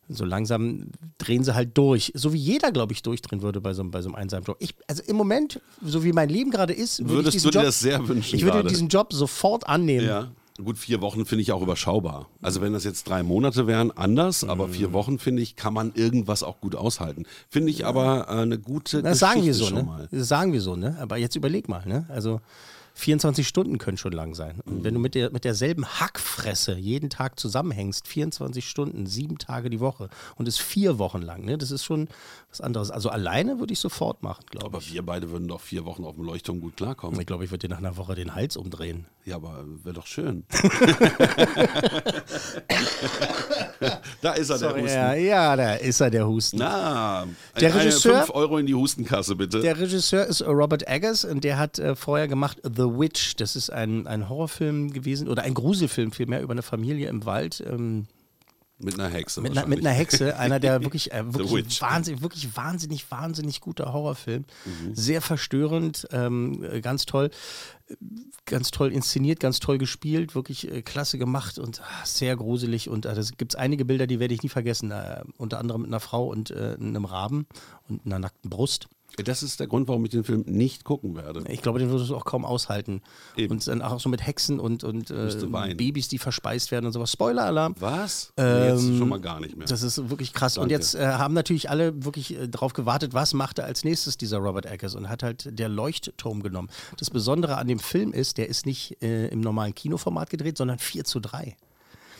so 0.09 0.25
langsam 0.25 0.87
drehen 1.19 1.43
sie 1.43 1.55
halt 1.55 1.77
durch. 1.77 2.11
So 2.15 2.33
wie 2.33 2.37
jeder, 2.37 2.71
glaube 2.73 2.91
ich, 2.91 3.01
durchdrehen 3.01 3.41
würde 3.41 3.61
bei 3.61 3.73
so, 3.73 3.81
einem- 3.81 3.91
bei 3.91 4.01
so 4.01 4.09
einem 4.09 4.15
einsamen 4.15 4.43
Job. 4.43 4.57
Ich, 4.59 4.75
also 4.87 5.03
im 5.05 5.15
Moment, 5.15 5.61
so 5.85 6.03
wie 6.03 6.11
mein 6.11 6.27
Leben 6.27 6.51
gerade 6.51 6.73
ist, 6.73 6.99
würde 6.99 7.13
Würdest 7.13 7.27
ich 7.37 7.41
diesen 7.43 7.51
du 7.51 7.51
dir 7.51 7.59
Job, 7.59 7.65
das 7.67 7.79
sehr 7.79 8.07
wünschen 8.07 8.35
Ich 8.35 8.41
würde 8.43 8.57
gerade? 8.57 8.69
diesen 8.69 8.89
Job 8.89 9.13
sofort 9.13 9.67
annehmen. 9.67 10.07
Ja. 10.07 10.31
Gut, 10.63 10.77
vier 10.77 11.01
Wochen 11.01 11.25
finde 11.25 11.42
ich 11.44 11.51
auch 11.53 11.62
überschaubar. 11.62 12.27
Also 12.42 12.62
wenn 12.62 12.74
das 12.74 12.83
jetzt 12.83 13.07
drei 13.07 13.24
Monate 13.24 13.68
wären, 13.68 13.89
anders, 13.92 14.44
aber 14.44 14.68
Mhm. 14.68 14.71
vier 14.74 14.94
Wochen 14.94 15.18
finde 15.18 15.42
ich, 15.42 15.56
kann 15.56 15.74
man 15.74 15.94
irgendwas 15.95 16.44
auch 16.44 16.59
gut 16.62 16.75
aushalten. 16.75 17.25
Finde 17.50 17.71
ich 17.71 17.86
aber 17.86 18.27
äh, 18.27 18.42
eine 18.42 18.59
gute 18.59 19.01
Das 19.01 19.19
sagen 19.19 19.42
wir 19.42 19.48
Geschichte 19.51 19.59
so, 19.59 19.65
schon 19.68 19.77
ne? 19.77 19.83
mal. 19.83 20.07
Das 20.12 20.27
sagen 20.27 20.53
wir 20.53 20.62
so, 20.62 20.75
ne? 20.75 20.98
Aber 21.00 21.18
jetzt 21.18 21.36
überleg 21.36 21.69
mal, 21.69 21.83
ne? 21.88 22.06
Also 22.09 22.42
24 22.93 23.47
Stunden 23.47 23.77
können 23.77 23.97
schon 23.97 24.11
lang 24.11 24.35
sein. 24.35 24.59
Und 24.65 24.83
wenn 24.83 24.93
du 24.93 24.99
mit, 24.99 25.15
der, 25.15 25.31
mit 25.31 25.43
derselben 25.45 25.85
Hackfresse 25.85 26.75
jeden 26.75 27.09
Tag 27.09 27.39
zusammenhängst, 27.39 28.07
24 28.07 28.67
Stunden, 28.67 29.05
sieben 29.07 29.38
Tage 29.38 29.69
die 29.69 29.79
Woche 29.79 30.09
und 30.35 30.47
es 30.47 30.57
vier 30.57 30.99
Wochen 30.99 31.21
lang, 31.21 31.43
ne? 31.45 31.57
Das 31.57 31.71
ist 31.71 31.83
schon 31.85 32.09
was 32.49 32.61
anderes. 32.61 32.91
Also 32.91 33.09
alleine 33.09 33.59
würde 33.59 33.73
ich 33.73 33.79
sofort 33.79 34.21
machen, 34.23 34.43
glaube 34.49 34.65
Aber 34.67 34.77
ich. 34.79 34.93
wir 34.93 35.03
beide 35.03 35.31
würden 35.31 35.47
doch 35.47 35.61
vier 35.61 35.85
Wochen 35.85 36.03
auf 36.03 36.15
dem 36.15 36.25
Leuchtturm 36.25 36.59
gut 36.59 36.75
klarkommen. 36.77 37.19
Ich 37.19 37.25
glaube, 37.25 37.45
ich 37.45 37.51
würde 37.51 37.67
dir 37.67 37.73
nach 37.73 37.79
einer 37.79 37.97
Woche 37.97 38.13
den 38.13 38.35
Hals 38.35 38.57
umdrehen. 38.57 39.05
Ja, 39.23 39.35
aber 39.37 39.63
wäre 39.83 39.94
doch 39.95 40.07
schön. 40.07 40.44
da 44.21 44.33
ist 44.33 44.49
er, 44.49 44.57
der 44.57 44.73
Husten. 44.75 44.87
Ja, 44.87 45.13
ja, 45.13 45.55
da 45.55 45.73
ist 45.75 45.99
er, 46.01 46.09
der 46.09 46.27
Husten. 46.27 46.57
Na, 46.57 47.25
Der 47.59 47.71
eine 47.73 47.83
Regisseur- 47.85 48.17
5 48.25 48.29
Euro 48.35 48.57
in 48.57 48.65
die 48.65 48.75
Hustenkasse, 48.75 49.35
bitte. 49.35 49.61
Der 49.61 49.77
Regisseur 49.79 50.25
ist 50.25 50.41
Robert 50.41 50.87
Eggers 50.87 51.23
und 51.25 51.44
der 51.44 51.57
hat 51.57 51.79
äh, 51.79 51.95
vorher 51.95 52.27
gemacht 52.27 52.57
The 52.63 52.81
Witch. 52.86 53.36
Das 53.36 53.56
ist 53.56 53.69
ein, 53.69 54.07
ein 54.07 54.30
Horrorfilm 54.30 54.92
gewesen 54.92 55.28
oder 55.28 55.44
ein 55.44 55.54
Gruselfilm 55.54 56.12
vielmehr 56.12 56.42
über 56.42 56.51
eine 56.51 56.63
Familie 56.63 57.10
im 57.10 57.25
Wald. 57.25 57.63
Ähm, 57.66 58.07
mit 58.83 59.00
einer 59.00 59.10
Hexe. 59.10 59.42
mit, 59.42 59.51
einer, 59.51 59.68
mit 59.68 59.80
einer. 59.80 59.92
Hexe, 59.92 60.38
einer 60.38 60.60
der 60.60 60.81
wirklich, 60.81 61.12
äh, 61.12 61.24
wirklich, 61.33 61.81
wahnsinnig, 61.81 62.22
wirklich 62.22 62.56
wahnsinnig, 62.56 63.12
wahnsinnig 63.12 63.62
guter 63.62 63.94
Horrorfilm. 63.94 64.45
Mhm. 64.66 64.95
Sehr 64.95 65.22
verstörend, 65.22 66.07
ähm, 66.12 66.63
äh, 66.63 66.81
ganz 66.81 67.06
toll, 67.06 67.30
ganz 68.45 68.72
toll 68.72 68.92
inszeniert, 68.92 69.39
ganz 69.39 69.60
toll 69.60 69.78
gespielt, 69.78 70.36
wirklich 70.36 70.72
äh, 70.72 70.81
klasse 70.81 71.18
gemacht 71.18 71.60
und 71.60 71.81
ah, 71.81 72.06
sehr 72.06 72.36
gruselig. 72.36 72.89
Und 72.89 73.06
äh, 73.06 73.12
es 73.12 73.38
gibt 73.38 73.56
einige 73.56 73.86
Bilder, 73.86 74.07
die 74.07 74.19
werde 74.19 74.33
ich 74.33 74.44
nie 74.44 74.50
vergessen. 74.50 74.92
Äh, 74.92 75.24
unter 75.38 75.60
anderem 75.60 75.81
mit 75.81 75.89
einer 75.89 76.00
Frau 76.00 76.28
und 76.28 76.51
äh, 76.51 76.75
einem 76.80 77.06
Raben 77.06 77.45
und 77.88 78.06
einer 78.06 78.19
nackten 78.19 78.50
Brust. 78.50 78.88
Das 79.17 79.43
ist 79.43 79.59
der 79.59 79.67
Grund, 79.67 79.87
warum 79.87 80.03
ich 80.05 80.11
den 80.11 80.23
Film 80.23 80.43
nicht 80.47 80.83
gucken 80.83 81.15
werde. 81.15 81.43
Ich 81.49 81.61
glaube, 81.61 81.79
den 81.79 81.89
würdest 81.89 82.09
du 82.09 82.15
auch 82.15 82.25
kaum 82.25 82.45
aushalten. 82.45 83.01
Eben. 83.35 83.51
Und 83.51 83.67
dann 83.67 83.81
auch 83.81 83.99
so 83.99 84.09
mit 84.09 84.25
Hexen 84.25 84.59
und, 84.59 84.83
und 84.83 85.11
äh. 85.11 85.73
Babys, 85.75 86.07
die 86.07 86.17
verspeist 86.17 86.71
werden 86.71 86.85
und 86.85 86.93
sowas. 86.93 87.11
Spoiler-Alarm. 87.11 87.75
Was? 87.79 88.33
Ähm, 88.37 88.75
Jetzt 88.75 88.97
schon 88.97 89.09
mal 89.09 89.19
gar 89.19 89.39
nicht 89.39 89.57
mehr. 89.57 89.67
Das 89.67 89.83
ist 89.83 90.09
wirklich 90.09 90.33
krass. 90.33 90.57
Und 90.57 90.71
Danke. 90.71 90.75
jetzt 90.75 90.95
äh, 90.95 91.05
haben 91.05 91.33
natürlich 91.33 91.69
alle 91.69 92.05
wirklich 92.05 92.37
äh, 92.37 92.47
drauf 92.47 92.73
gewartet, 92.73 93.13
was 93.13 93.33
macht 93.33 93.59
er 93.59 93.65
als 93.65 93.83
nächstes, 93.83 94.17
dieser 94.17 94.37
Robert 94.37 94.65
Eggers, 94.65 94.95
und 94.95 95.09
hat 95.09 95.23
halt 95.23 95.47
der 95.57 95.69
Leuchtturm 95.69 96.41
genommen. 96.41 96.69
Das 96.97 97.09
Besondere 97.09 97.57
an 97.57 97.67
dem 97.67 97.79
Film 97.79 98.13
ist, 98.13 98.37
der 98.37 98.47
ist 98.47 98.65
nicht 98.65 99.01
äh, 99.01 99.27
im 99.27 99.41
normalen 99.41 99.75
Kinoformat 99.75 100.29
gedreht, 100.29 100.57
sondern 100.57 100.79
4 100.79 101.03
zu 101.03 101.19
3. 101.19 101.55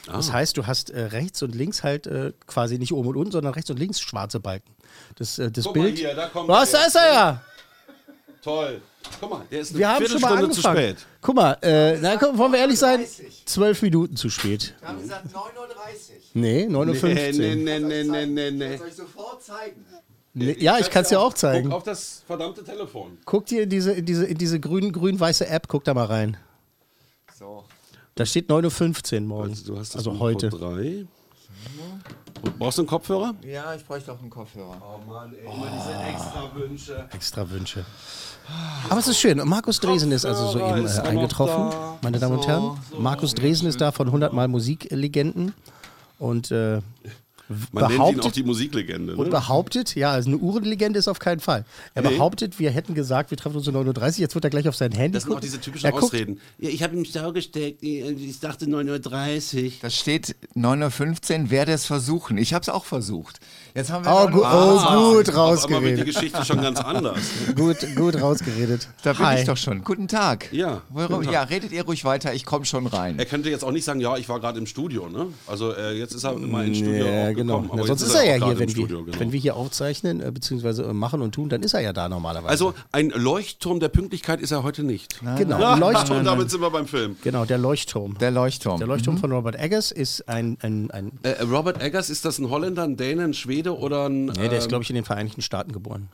Ah. 0.07 0.13
Das 0.13 0.31
heißt, 0.31 0.57
du 0.57 0.65
hast 0.68 0.89
äh, 0.89 1.00
rechts 1.01 1.42
und 1.44 1.53
links 1.56 1.83
halt 1.83 2.07
äh, 2.07 2.33
quasi 2.48 2.77
nicht 2.80 2.92
oben 2.94 3.09
und 3.09 3.18
unten, 3.18 3.31
sondern 3.31 3.53
rechts 3.53 3.69
und 3.69 3.77
links 3.77 4.00
schwarze 4.01 4.39
Balken. 4.39 4.71
Das, 5.15 5.38
äh, 5.39 5.51
das 5.51 5.65
Guck 5.65 5.75
mal 5.75 5.83
Bild. 5.83 5.98
hier, 6.00 6.15
da 6.15 6.27
kommt 6.27 6.48
Was, 6.48 6.71
da 6.71 6.86
ist 6.86 6.95
er 6.95 7.13
ja! 7.13 7.42
Toll. 8.42 8.81
Guck 9.19 9.30
mal, 9.30 9.45
der 9.51 9.59
ist 9.62 9.69
eine 9.71 9.80
Wir 9.80 9.89
haben 9.89 10.06
schon 10.07 10.21
mal 10.21 10.27
Viertelstunde 10.38 10.62
zu 10.62 10.68
angefangen. 10.68 10.98
spät. 10.98 11.07
Guck 11.21 11.36
mal, 11.36 11.57
äh, 11.62 11.98
na, 12.00 12.18
komm, 12.18 12.38
wollen 12.38 12.51
wir 12.53 12.59
ehrlich 12.59 12.80
sein? 12.80 13.06
Zwölf 13.45 13.81
Minuten 13.83 14.15
zu 14.15 14.30
spät. 14.30 14.74
Wir 14.80 14.88
haben 14.88 15.01
gesagt 15.01 15.25
9.30 15.27 15.36
Uhr. 15.36 15.68
Nee, 16.33 16.65
9.15 16.68 17.03
Uhr. 17.03 17.13
Nee, 17.13 17.31
nee, 17.56 17.56
nee, 17.56 17.80
nee, 17.80 18.03
nee, 18.03 18.25
nee, 18.25 18.51
nee. 18.51 18.77
Soll 18.77 18.88
ich 18.88 18.94
sofort 18.95 19.44
zeigen? 19.44 19.86
Nee, 20.33 20.56
ja, 20.59 20.80
ich 20.80 20.89
kann 20.89 21.03
es 21.03 21.09
dir 21.09 21.19
auch 21.19 21.25
Guck 21.30 21.38
zeigen. 21.38 21.71
auf 21.71 21.83
das 21.83 22.24
verdammte 22.25 22.63
Telefon. 22.63 23.18
Guck 23.25 23.45
dir 23.48 23.63
in 23.63 23.69
diese, 23.69 23.92
in 23.92 24.06
diese, 24.06 24.25
in 24.25 24.38
diese 24.38 24.57
grün- 24.59 24.92
grün-weiße 24.92 25.45
App, 25.48 25.68
guck 25.68 25.83
da 25.83 25.94
mal 25.94 26.06
rein. 26.06 26.38
So. 27.38 27.65
Da 28.15 28.25
steht 28.25 28.49
9.15 28.49 29.15
Uhr 29.15 29.21
morgen. 29.21 29.49
Also, 29.51 29.73
du 29.73 29.79
hast 29.79 29.95
das 29.95 30.07
also 30.07 30.19
heute. 30.19 30.49
Drei. 30.49 31.05
Brauchst 32.57 32.77
du 32.77 32.81
einen 32.81 32.89
Kopfhörer? 32.89 33.35
Ja, 33.43 33.75
ich 33.75 33.85
bräuchte 33.85 34.11
auch 34.11 34.19
einen 34.19 34.29
Kopfhörer. 34.29 34.77
Oh 34.81 35.09
Mann, 35.09 35.33
ey, 35.33 35.45
immer 35.45 35.69
diese 35.71 35.93
extra 35.93 36.51
Wünsche. 36.55 37.09
Extra 37.13 37.49
Wünsche. 37.49 37.85
Aber 38.89 38.99
es 38.99 39.07
ist 39.07 39.19
schön. 39.19 39.38
Markus 39.47 39.79
Dresen 39.79 40.11
ist 40.11 40.25
also 40.25 40.47
soeben 40.47 40.85
ist 40.85 40.97
äh, 40.97 41.01
eingetroffen, 41.01 41.69
da. 41.69 41.99
meine 42.01 42.19
Damen 42.19 42.38
und 42.38 42.47
Herren. 42.47 42.77
Markus 42.97 43.36
Dresen 43.36 43.67
ist 43.67 43.79
da 43.79 43.91
von 43.91 44.07
100 44.07 44.33
Mal 44.33 44.48
Musiklegenden 44.48 45.53
und 46.17 46.51
äh, 46.51 46.81
Man 47.72 47.84
nennt 47.84 47.93
ihn 47.96 48.00
auch 48.01 48.12
behauptet, 48.13 48.36
die 48.36 48.43
Musiklegende. 48.43 49.15
und 49.15 49.25
Ne? 49.25 49.29
behauptet, 49.31 49.96
ja, 49.96 50.12
also 50.12 50.29
eine 50.29 50.38
Uhrenlegende 50.38 51.00
ist 51.00 51.08
auf 51.08 51.20
keinen 51.20 51.39
Fall. 51.39 51.65
Er 51.93 52.01
Nee. 52.01 52.10
behauptet, 52.10 52.60
wir 52.60 52.72
hätten 52.72 52.93
gesagt, 52.93 53.31
wir 53.31 53.38
treffen 53.38 53.58
uns 53.58 53.67
um 53.67 53.75
9.30 53.75 54.17
Uhr, 54.17 54.20
jetzt 54.22 54.36
wird 54.36 54.43
er 54.43 54.50
gleich 54.50 54.67
auf 54.67 54.75
sein 54.75 54.91
Handy 54.91 55.13
Das 55.13 55.24
sind 55.24 55.34
auch 55.34 55.39
diese 55.39 55.60
typischen 55.60 55.86
Er 55.88 55.91
guckt- 55.91 56.03
Ausreden. 56.05 56.39
Ja, 56.60 56.70
ich 56.70 56.84
habe 56.84 56.96
im 56.96 57.05
Stau 57.05 57.31
gesteckt, 57.34 57.84
ich 57.84 58.39
dachte 58.39 58.65
9.30 58.65 59.63
Uhr. 59.65 59.72
Das 59.81 59.96
steht 59.96 60.36
9.15 60.55 61.43
Uhr, 61.43 61.50
werde 61.51 61.72
es 61.74 61.86
versuchen. 61.86 62.38
Ich 62.38 62.53
habe 62.53 62.62
es 62.62 62.70
auch 62.70 62.86
versucht. 62.86 63.39
Jetzt 63.75 63.91
haben 63.91 64.05
wir 64.05 64.12
Oh, 64.12 64.27
9.30 64.27 64.31
gu 64.31 64.38
oh 64.39 64.41
gut 64.41 64.43
Auf 64.43 64.86
einmal 64.91 65.13
wird 65.15 65.27
die 65.27 65.31
rausgeredet. 65.31 66.05
Geschichte 66.05 66.46
schon 66.46 66.62
ganz 66.62 66.79
anders. 66.79 67.17
Gut, 67.55 67.77
gut 67.96 68.22
rausgeredet. 68.22 68.88
Da 69.03 69.13
bin 69.13 69.25
Hi. 69.25 69.39
ich 69.39 69.46
doch 69.46 69.58
schon. 69.58 69.84
Guten 69.84 70.08
Tag. 70.08 70.51
Ja, 70.51 70.81
Warum, 70.89 71.15
guten 71.15 71.25
Tag. 71.25 71.34
ja, 71.34 71.43
redet 71.43 71.72
ihr 71.72 71.84
ruhig 71.84 72.03
weiter, 72.05 72.34
ich 72.34 72.46
komme 72.46 72.65
schon 72.65 72.86
rein. 72.88 73.17
Er 73.20 73.25
könnte 73.25 73.50
jetzt 73.50 73.63
auch 73.63 73.72
nicht 73.72 73.86
sagen, 73.86 74.00
ja, 74.01 74.17
ich 74.17 74.27
war 74.29 74.39
gerade 74.39 74.60
im 74.60 74.65
Studio, 74.65 75.08
ne? 75.10 75.27
Also 75.48 75.74
äh, 75.74 75.98
jetzt 75.98 76.13
ist 76.13 76.24
er 76.24 76.34
mal 76.38 76.67
ins 76.67 76.77
Studio 76.79 77.05
Ja, 77.05 77.31
genau. 77.48 77.62
gekommen. 77.62 77.69
Na, 77.74 77.79
aber 77.79 77.88
sonst 77.88 78.01
ist 78.01 78.15
er 78.15 78.24
ja 78.24 78.43
auch 78.43 78.48
hier, 78.48 78.60
wenn, 78.60 78.69
im 78.69 78.75
wir, 78.75 78.86
Studio, 78.86 79.03
genau. 79.03 79.19
wenn 79.19 79.31
wir 79.31 79.39
hier 79.39 79.55
aufzeichnen, 79.55 80.21
äh, 80.21 80.31
beziehungsweise 80.31 80.83
äh, 80.83 80.93
machen 80.93 81.21
und 81.21 81.33
tun, 81.33 81.50
dann 81.50 81.63
ist 81.63 81.74
er 81.74 81.81
ja 81.81 81.93
da 81.93 82.10
normalerweise. 82.10 82.50
Also 82.50 82.74
ein 82.91 83.10
Leuchtturm 83.10 83.79
der 83.79 83.89
Pünktlichkeit 83.89 84.41
ist 84.41 84.51
er 84.51 84.63
heute 84.63 84.83
nicht. 84.83 85.19
genau, 85.38 85.60
Ja, 85.60 85.75
Leuchtturm. 85.75 86.19
und 86.19 86.25
damit 86.25 86.50
sind 86.50 86.62
wir 86.62 86.69
beim 86.69 86.88
Film. 86.88 87.17
Genau, 87.24 87.45
der 87.45 87.57
Leuchtturm. 87.57 88.17
Der 88.19 88.31
Leuchtturm. 88.31 88.77
Der 88.77 88.88
Leuchtturm 88.88 89.17
von 89.17 89.31
Robert 89.31 89.55
Eggers 89.55 89.91
ist 89.91 90.27
ein, 90.27 90.57
ein, 90.62 90.91
ein 90.91 91.12
Äh, 91.24 91.43
Robert 91.43 91.81
Eggers, 91.81 92.10
ist 92.10 92.25
das 92.25 92.39
ein 92.39 92.50
Holländer, 92.50 92.83
ein 92.83 92.98
Däne, 92.98 93.24
ein 93.24 93.33
Schwede 93.33 93.77
oder 93.77 94.07
ein 94.07 94.25
nee, 94.25 94.48
der 94.50 94.57
ist, 94.57 94.65
ähm, 94.65 94.69
glaube 94.69 94.83
ich, 94.83 94.89
in 94.89 94.95
den 94.95 95.05
Vereinigten 95.05 95.41
Staaten 95.41 95.71
geboren. 95.71 96.10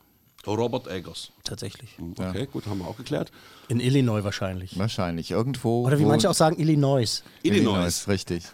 Robert 0.46 0.86
Eggers? 0.86 1.30
Tatsächlich. 1.44 1.90
Okay, 2.18 2.46
gut, 2.50 2.66
haben 2.66 2.78
wir 2.78 2.88
auch 2.88 2.96
geklärt. 2.96 3.30
In 3.68 3.80
Illinois 3.80 4.24
wahrscheinlich. 4.24 4.78
Wahrscheinlich. 4.78 5.30
Irgendwo. 5.30 5.86
Oder 5.86 5.98
wie 5.98 6.04
manche 6.04 6.30
auch 6.30 6.34
sagen, 6.34 6.58
Illinois. 6.58 7.22
Illinois. 7.42 8.06
Richtig. 8.08 8.44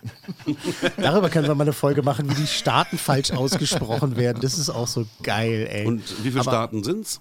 Darüber 0.96 1.30
können 1.30 1.46
wir 1.46 1.54
mal 1.54 1.62
eine 1.62 1.72
Folge 1.72 2.02
machen, 2.02 2.28
wie 2.30 2.34
die 2.34 2.46
Staaten 2.46 2.98
falsch 2.98 3.30
ausgesprochen 3.32 4.16
werden. 4.16 4.40
Das 4.40 4.58
ist 4.58 4.70
auch 4.70 4.88
so 4.88 5.06
geil, 5.22 5.68
ey. 5.70 5.86
Und 5.86 6.02
wie 6.24 6.30
viele 6.30 6.40
Aber 6.40 6.50
Staaten 6.50 6.82
sind's? 6.82 7.20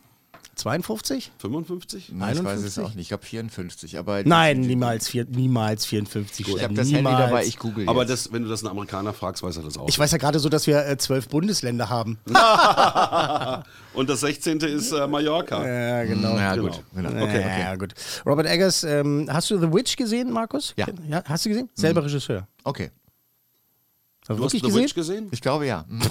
52? 0.55 1.31
55? 1.39 2.12
Nein, 2.13 2.36
ich 2.36 2.43
weiß 2.43 2.60
es 2.60 2.77
51? 2.77 2.83
auch 2.83 2.89
nicht. 2.89 3.01
Ich 3.01 3.07
glaube 3.10 3.25
54. 3.25 3.98
Aber 3.98 4.24
Nein, 4.24 4.62
niemals, 4.62 5.07
vier, 5.07 5.25
niemals 5.25 5.86
54. 5.86 6.48
Ich 6.48 6.63
habe 6.63 6.74
das 6.74 6.91
Handy 6.91 7.03
dabei, 7.03 7.45
ich 7.45 7.57
google 7.57 7.89
Aber 7.89 8.01
jetzt. 8.01 8.12
das, 8.12 8.33
wenn 8.33 8.43
du 8.43 8.50
das 8.50 8.62
einen 8.63 8.72
Amerikaner 8.72 9.13
fragst, 9.13 9.41
weiß 9.41 9.57
er 9.57 9.63
das 9.63 9.77
auch. 9.77 9.88
Ich 9.89 9.98
weiß 9.98 10.12
ja 10.12 10.17
gerade 10.17 10.39
so, 10.39 10.50
dass 10.50 10.67
wir 10.67 10.86
äh, 10.86 10.98
zwölf 10.98 11.27
Bundesländer 11.27 11.89
haben. 11.89 12.19
Und 13.93 14.10
das 14.10 14.22
16. 14.22 14.60
ist 14.60 14.91
äh, 14.91 15.07
Mallorca. 15.07 15.65
Ja, 15.65 16.03
genau. 16.05 16.38
ja, 16.38 16.55
genau. 16.55 16.67
gut. 16.67 16.83
Genau. 16.93 17.10
Okay, 17.10 17.24
Okay. 17.24 17.62
Ja, 17.62 17.75
gut. 17.75 17.93
Robert 18.25 18.48
Eggers, 18.48 18.83
ähm, 18.83 19.27
hast 19.31 19.50
du 19.50 19.57
The 19.60 19.72
Witch 19.74 19.95
gesehen, 19.95 20.31
Markus? 20.31 20.74
Ja. 20.77 20.86
ja 21.07 21.24
hast 21.25 21.45
du 21.45 21.50
gesehen? 21.50 21.69
Selber 21.74 22.03
Regisseur. 22.03 22.48
Okay. 22.63 22.91
Hast 24.22 24.29
du 24.29 24.36
Du 24.36 24.45
hast 24.45 24.51
The 24.51 24.62
gesehen? 24.62 24.83
Witch 24.83 24.93
gesehen? 24.93 25.27
Ich 25.31 25.41
glaube 25.41 25.67
ja. 25.67 25.83
Mhm. 25.88 26.01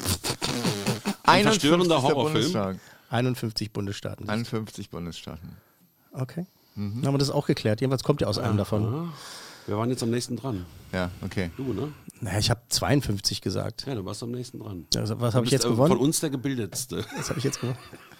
verstörender 1.24 1.96
51. 1.96 2.02
Horrorfilm. 2.02 2.78
Bundesstaat. 3.12 3.18
51 3.18 3.72
Bundesstaaten. 3.72 4.28
51 4.28 4.90
Bundesstaaten. 4.90 5.56
Okay. 6.12 6.46
Mhm. 6.74 6.96
Dann 6.96 7.06
haben 7.06 7.14
wir 7.14 7.18
das 7.18 7.30
auch 7.30 7.46
geklärt. 7.46 7.80
Jedenfalls 7.80 8.02
kommt 8.02 8.20
ja 8.20 8.26
aus 8.26 8.38
einem 8.38 8.56
davon. 8.56 9.12
Wir 9.66 9.76
waren 9.76 9.90
jetzt 9.90 10.02
am 10.02 10.10
nächsten 10.10 10.36
dran. 10.36 10.66
Ja, 10.92 11.10
okay. 11.22 11.50
Du, 11.56 11.72
ne? 11.72 11.92
Naja, 12.20 12.38
ich 12.38 12.50
habe 12.50 12.60
52 12.68 13.40
gesagt. 13.40 13.86
Ja, 13.86 13.94
du 13.94 14.04
warst 14.04 14.22
am 14.22 14.32
nächsten 14.32 14.58
dran. 14.58 14.86
Also, 14.96 15.20
was 15.20 15.34
habe 15.34 15.46
ich 15.46 15.52
jetzt 15.52 15.64
äh, 15.64 15.68
gewonnen? 15.68 15.92
Von 15.92 15.98
uns 15.98 16.20
der 16.20 16.30
gebildetste. 16.30 17.04
Was 17.16 17.28
habe 17.28 17.38
ich 17.38 17.44
jetzt 17.44 17.60
gewonnen? 17.60 17.78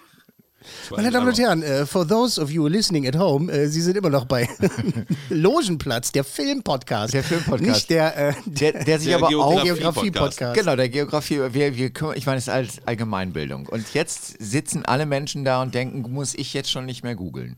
Meine 0.91 1.11
Damen 1.11 1.29
und 1.29 1.39
Herren, 1.39 1.63
äh, 1.63 1.87
for 1.87 2.07
those 2.07 2.41
of 2.41 2.51
you 2.51 2.67
listening 2.67 3.07
at 3.07 3.17
home, 3.17 3.51
äh, 3.53 3.69
Sie 3.69 3.81
sind 3.81 3.97
immer 3.97 4.11
noch 4.11 4.25
bei 4.27 4.49
Logenplatz, 5.31 6.13
der 6.13 6.25
Filmpodcast. 6.25 7.15
Der 7.15 7.23
Filmpodcast. 7.25 7.63
Nicht 7.63 7.91
der, 7.91 8.17
äh, 8.29 8.33
Der, 8.47 8.85
der 8.85 8.99
sich 8.99 9.09
Der 9.09 9.17
aber 9.19 9.29
auch. 9.29 9.63
Geografie-Podcast. 9.63 10.55
Genau, 10.59 10.77
der 10.77 10.89
Geografie, 10.89 11.41
wir, 11.53 11.77
wir, 11.77 11.91
kümmern- 11.91 12.17
ich 12.17 12.27
meine, 12.27 12.39
es 12.39 12.45
ist 12.45 12.53
als 12.53 12.87
Allgemeinbildung. 12.87 13.67
Und 13.67 13.93
jetzt 13.95 14.37
sitzen 14.43 14.85
alle 14.85 15.07
Menschen 15.07 15.45
da 15.45 15.63
und 15.63 15.75
denken, 15.75 16.11
muss 16.13 16.35
ich 16.35 16.53
jetzt 16.55 16.71
schon 16.71 16.85
nicht 16.87 17.03
mehr 17.03 17.15
googeln. 17.15 17.57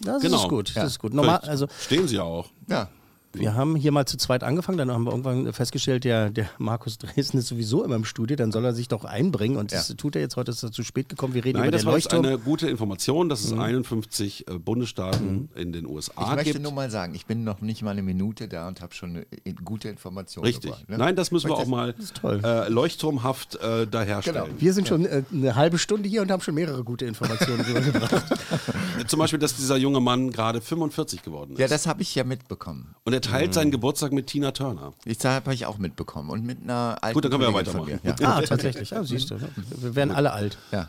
Das 0.00 0.22
Genau. 0.22 0.36
ist 0.42 0.48
gut. 0.48 0.74
Ja. 0.74 0.82
Das 0.82 0.92
ist 0.92 0.98
gut. 0.98 1.12
Normal, 1.14 1.38
also 1.38 1.66
Stehen 1.80 2.08
sie 2.08 2.16
ja 2.16 2.22
auch. 2.22 2.48
Ja. 2.68 2.88
Wir 3.32 3.54
haben 3.54 3.76
hier 3.76 3.92
mal 3.92 4.06
zu 4.06 4.16
zweit 4.16 4.42
angefangen, 4.42 4.78
dann 4.78 4.90
haben 4.90 5.04
wir 5.04 5.10
irgendwann 5.12 5.52
festgestellt, 5.52 6.04
der, 6.04 6.30
der 6.30 6.50
Markus 6.58 6.98
Dresden 6.98 7.38
ist 7.38 7.46
sowieso 7.46 7.84
immer 7.84 7.94
im 7.96 8.04
Studio, 8.04 8.36
dann 8.36 8.50
soll 8.52 8.64
er 8.64 8.74
sich 8.74 8.88
doch 8.88 9.04
einbringen 9.04 9.56
und 9.56 9.72
das 9.72 9.88
Ja. 9.88 9.94
tut 9.94 10.16
er 10.16 10.22
jetzt. 10.22 10.36
Heute 10.36 10.50
ist 10.50 10.62
er 10.62 10.72
zu 10.72 10.82
spät 10.82 11.08
gekommen. 11.08 11.34
Wir 11.34 11.44
reden 11.44 11.58
Nein, 11.58 11.68
über 11.68 11.72
das 11.72 11.82
den 11.82 11.86
war 11.88 11.94
jetzt 11.96 12.12
Leuchtturm. 12.12 12.26
eine 12.26 12.38
gute 12.38 12.68
Information, 12.68 13.28
dass 13.28 13.44
es 13.44 13.52
51 13.52 14.48
äh, 14.48 14.58
Bundesstaaten 14.58 15.48
in 15.54 15.72
den 15.72 15.84
Ich 15.84 15.90
USA 15.90 16.34
möchte 16.34 16.52
gibt. 16.52 16.62
nur 16.62 16.72
mal 16.72 16.90
sagen, 16.90 17.14
ich 17.14 17.26
bin 17.26 17.44
noch 17.44 17.60
nicht 17.60 17.82
mal 17.82 17.92
eine 17.92 18.02
Minute 18.02 18.48
da 18.48 18.66
und 18.68 18.80
habe 18.80 18.94
schon 18.94 19.10
eine 19.10 19.26
in- 19.44 19.56
gute 19.56 19.88
Information 19.88 20.44
Richtig. 20.44 20.70
gebracht, 20.70 20.88
ne? 20.88 20.98
Nein, 20.98 21.14
das 21.16 21.30
müssen 21.30 21.48
wir 21.50 21.54
auch 21.56 21.66
mal 21.66 21.94
äh, 22.24 22.68
leuchtturmhaft 22.68 23.56
äh, 23.56 23.86
da 23.86 24.02
herstellen. 24.02 24.44
Genau. 24.46 24.60
wir 24.60 24.72
sind 24.72 24.88
schon 24.88 25.04
äh, 25.06 25.22
eine 25.32 25.54
halbe 25.54 25.78
Stunde 25.78 26.08
hier 26.08 26.22
und 26.22 26.30
haben 26.30 26.40
schon 26.42 26.54
mehrere 26.54 26.82
gute 26.84 27.04
Informationen 27.06 27.60
rübergebracht. 27.60 28.24
Zum 29.08 29.18
Beispiel, 29.18 29.38
dass 29.38 29.54
dieser 29.56 29.76
junge 29.76 30.00
Mann 30.00 30.30
gerade 30.30 30.60
45 30.60 31.22
geworden 31.22 31.52
ist. 31.52 31.58
Ja, 31.58 31.68
das 31.68 31.86
habe 31.86 32.02
ich 32.02 32.14
ja 32.14 32.24
mitbekommen. 32.24 32.94
Und 33.04 33.12
er 33.12 33.20
teilt 33.20 33.54
seinen 33.54 33.70
Geburtstag 33.70 34.12
mit 34.12 34.26
Tina 34.26 34.50
Turner. 34.52 34.92
Ich 35.04 35.24
habe 35.24 35.52
ich 35.54 35.66
auch 35.66 35.78
mitbekommen. 35.78 36.30
Und 36.30 36.44
mit 36.44 36.62
einer 36.62 36.98
alten 37.00 37.14
Gut, 37.14 37.24
dann 37.24 37.30
können 37.32 37.42
wir 37.42 37.52
Kollegin 37.52 37.72
von 37.72 37.86
weitermachen. 37.88 38.16
Ja. 38.20 38.28
ah, 38.36 38.42
tatsächlich. 38.42 38.90
Ja, 38.90 39.02
siehst 39.04 39.30
du. 39.30 39.36
Wir 39.80 39.94
werden 39.94 40.10
alle 40.12 40.32
alt. 40.32 40.58
ja. 40.72 40.88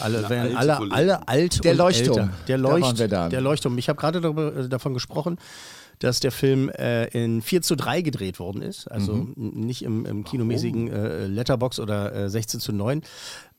Alle 0.00 0.26
werden 0.30 0.56
alle, 0.56 0.76
Kollegen. 0.76 0.94
alle 0.94 1.28
alt 1.28 1.64
Der 1.64 1.72
und 1.72 1.78
Leuchtturm. 1.78 2.18
Älter. 2.18 2.30
Der, 2.48 2.56
Leucht, 2.58 2.98
der 2.98 3.40
Leuchtturm. 3.42 3.76
Ich 3.76 3.88
habe 3.90 4.00
gerade 4.00 4.22
darüber, 4.22 4.56
äh, 4.56 4.68
davon 4.68 4.94
gesprochen, 4.94 5.36
dass 5.98 6.18
der 6.20 6.32
Film 6.32 6.70
äh, 6.70 7.08
in 7.08 7.42
4 7.42 7.60
zu 7.60 7.76
3 7.76 8.00
gedreht 8.00 8.38
worden 8.40 8.62
ist. 8.62 8.90
Also 8.90 9.12
Mhm. 9.12 9.34
nicht 9.36 9.82
im, 9.82 10.06
im 10.06 10.24
kinomäßigen 10.24 10.90
äh, 10.90 11.26
Letterbox 11.26 11.78
oder 11.78 12.12
äh, 12.14 12.30
16 12.30 12.58
zu 12.60 12.72
9. 12.72 13.02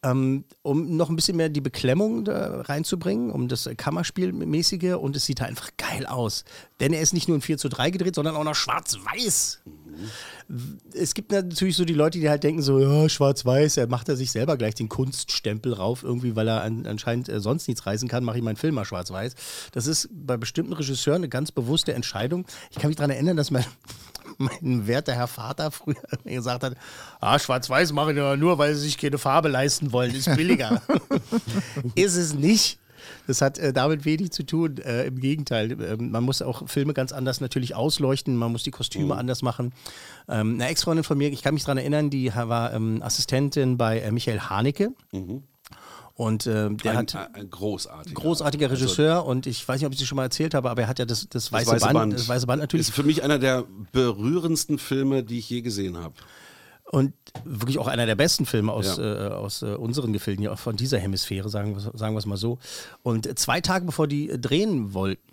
Ähm, 0.03 0.43
um 0.61 0.97
noch 0.97 1.09
ein 1.09 1.15
bisschen 1.15 1.37
mehr 1.37 1.49
die 1.49 1.61
Beklemmung 1.61 2.25
da 2.25 2.61
reinzubringen, 2.61 3.31
um 3.31 3.47
das 3.47 3.69
Kammerspielmäßige 3.77 4.95
und 4.95 5.15
es 5.15 5.25
sieht 5.25 5.39
da 5.39 5.45
einfach 5.45 5.69
geil 5.77 6.05
aus. 6.05 6.43
Denn 6.79 6.91
er 6.91 7.01
ist 7.01 7.13
nicht 7.13 7.27
nur 7.27 7.35
in 7.35 7.41
4 7.41 7.57
zu 7.57 7.69
3 7.69 7.89
gedreht, 7.89 8.15
sondern 8.15 8.35
auch 8.35 8.43
noch 8.43 8.55
schwarz-weiß 8.55 9.61
es 10.93 11.13
gibt 11.13 11.31
natürlich 11.31 11.75
so 11.75 11.85
die 11.85 11.93
Leute, 11.93 12.19
die 12.19 12.29
halt 12.29 12.43
denken 12.43 12.61
so, 12.61 12.79
ja, 12.79 13.07
schwarz-weiß, 13.07 13.77
er 13.77 13.87
macht 13.87 14.09
er 14.09 14.15
sich 14.15 14.31
selber 14.31 14.57
gleich 14.57 14.75
den 14.75 14.89
Kunststempel 14.89 15.73
rauf, 15.73 16.03
irgendwie, 16.03 16.35
weil 16.35 16.47
er 16.47 16.61
an, 16.63 16.85
anscheinend 16.85 17.29
äh, 17.29 17.39
sonst 17.39 17.67
nichts 17.67 17.85
reißen 17.85 18.07
kann, 18.07 18.23
mache 18.23 18.37
ich 18.37 18.43
meinen 18.43 18.55
Film 18.55 18.75
mal 18.75 18.85
schwarz-weiß. 18.85 19.35
Das 19.71 19.87
ist 19.87 20.09
bei 20.11 20.37
bestimmten 20.37 20.73
Regisseuren 20.73 21.21
eine 21.21 21.29
ganz 21.29 21.51
bewusste 21.51 21.93
Entscheidung. 21.93 22.45
Ich 22.71 22.77
kann 22.77 22.89
mich 22.89 22.97
daran 22.97 23.11
erinnern, 23.11 23.37
dass 23.37 23.51
mein, 23.51 23.65
mein 24.37 24.87
werter 24.87 25.13
Herr 25.13 25.27
Vater 25.27 25.71
früher 25.71 25.95
gesagt 26.23 26.63
hat, 26.63 26.75
ah, 27.19 27.37
schwarz-weiß 27.39 27.93
machen 27.93 28.17
ja 28.17 28.35
nur, 28.35 28.57
weil 28.57 28.73
sie 28.75 28.81
sich 28.81 28.97
keine 28.97 29.17
Farbe 29.17 29.49
leisten 29.49 29.91
wollen, 29.91 30.13
ist 30.13 30.35
billiger. 30.35 30.81
ist 31.95 32.15
es 32.15 32.33
nicht. 32.33 32.79
Das 33.27 33.41
hat 33.41 33.57
äh, 33.57 33.73
damit 33.73 34.05
wenig 34.05 34.31
zu 34.31 34.43
tun. 34.43 34.77
Äh, 34.77 35.07
Im 35.07 35.19
Gegenteil, 35.19 35.71
ähm, 35.81 36.11
man 36.11 36.23
muss 36.23 36.41
auch 36.41 36.67
Filme 36.67 36.93
ganz 36.93 37.11
anders 37.11 37.41
natürlich 37.41 37.75
ausleuchten. 37.75 38.35
Man 38.35 38.51
muss 38.51 38.63
die 38.63 38.71
Kostüme 38.71 39.15
anders 39.15 39.41
machen. 39.41 39.73
Ähm, 40.27 40.55
eine 40.55 40.67
Ex-Freundin 40.67 41.03
von 41.03 41.17
mir, 41.17 41.29
ich 41.29 41.41
kann 41.41 41.53
mich 41.53 41.63
daran 41.63 41.77
erinnern, 41.77 42.09
die 42.09 42.33
war 42.33 42.73
ähm, 42.73 43.01
Assistentin 43.01 43.77
bei 43.77 43.99
äh, 43.99 44.11
Michael 44.11 44.39
Haneke. 44.39 44.93
Und 46.15 46.45
ähm, 46.45 46.77
der 46.77 46.91
ein, 46.91 46.97
hat 46.99 47.15
ein, 47.33 47.49
großartiger. 47.49 48.13
großartiger 48.13 48.69
Regisseur 48.69 49.25
und 49.25 49.47
ich 49.47 49.67
weiß 49.67 49.79
nicht, 49.79 49.87
ob 49.87 49.93
ich 49.93 50.01
es 50.01 50.07
schon 50.07 50.15
mal 50.15 50.23
erzählt 50.23 50.53
habe, 50.53 50.69
aber 50.69 50.83
er 50.83 50.87
hat 50.87 50.99
ja 50.99 51.05
das, 51.05 51.27
das, 51.27 51.51
weiße, 51.51 51.65
Das 51.71 51.81
weiße 51.81 51.85
Band, 51.85 51.93
Band. 51.95 52.13
das 52.13 52.27
weiße 52.29 52.45
Band 52.45 52.61
natürlich 52.61 52.87
Ist 52.87 52.93
für 52.95 53.01
mich 53.03 53.23
einer 53.23 53.39
der 53.39 53.63
berührendsten 53.91 54.77
Filme, 54.77 55.23
die 55.23 55.39
ich 55.39 55.49
je 55.49 55.61
gesehen 55.61 55.97
habe. 55.97 56.13
und 56.91 57.13
wirklich 57.45 57.79
auch 57.79 57.87
einer 57.87 58.05
der 58.05 58.13
besten 58.15 58.45
Filme 58.45 58.71
aus, 58.71 58.97
Ja. 58.97 59.29
äh, 59.29 59.33
aus 59.33 59.63
äh, 59.63 59.73
unseren 59.73 60.13
Gefilden, 60.13 60.43
hier 60.43 60.55
von 60.55 60.75
dieser 60.75 60.99
Hemisphäre, 60.99 61.49
sagen, 61.49 61.73
wir- 61.75 61.81
sagen 61.97 62.13
wir 62.13 62.19
es 62.19 62.27
mal 62.27 62.37
so. 62.37 62.59
Und 63.01 63.25
äh, 63.25 63.33
zwei 63.33 63.61
Tage 63.61 63.85
bevor 63.85 64.05
die 64.07 64.29
äh, 64.29 64.37
drehen 64.37 64.93
wollten, 64.93 65.23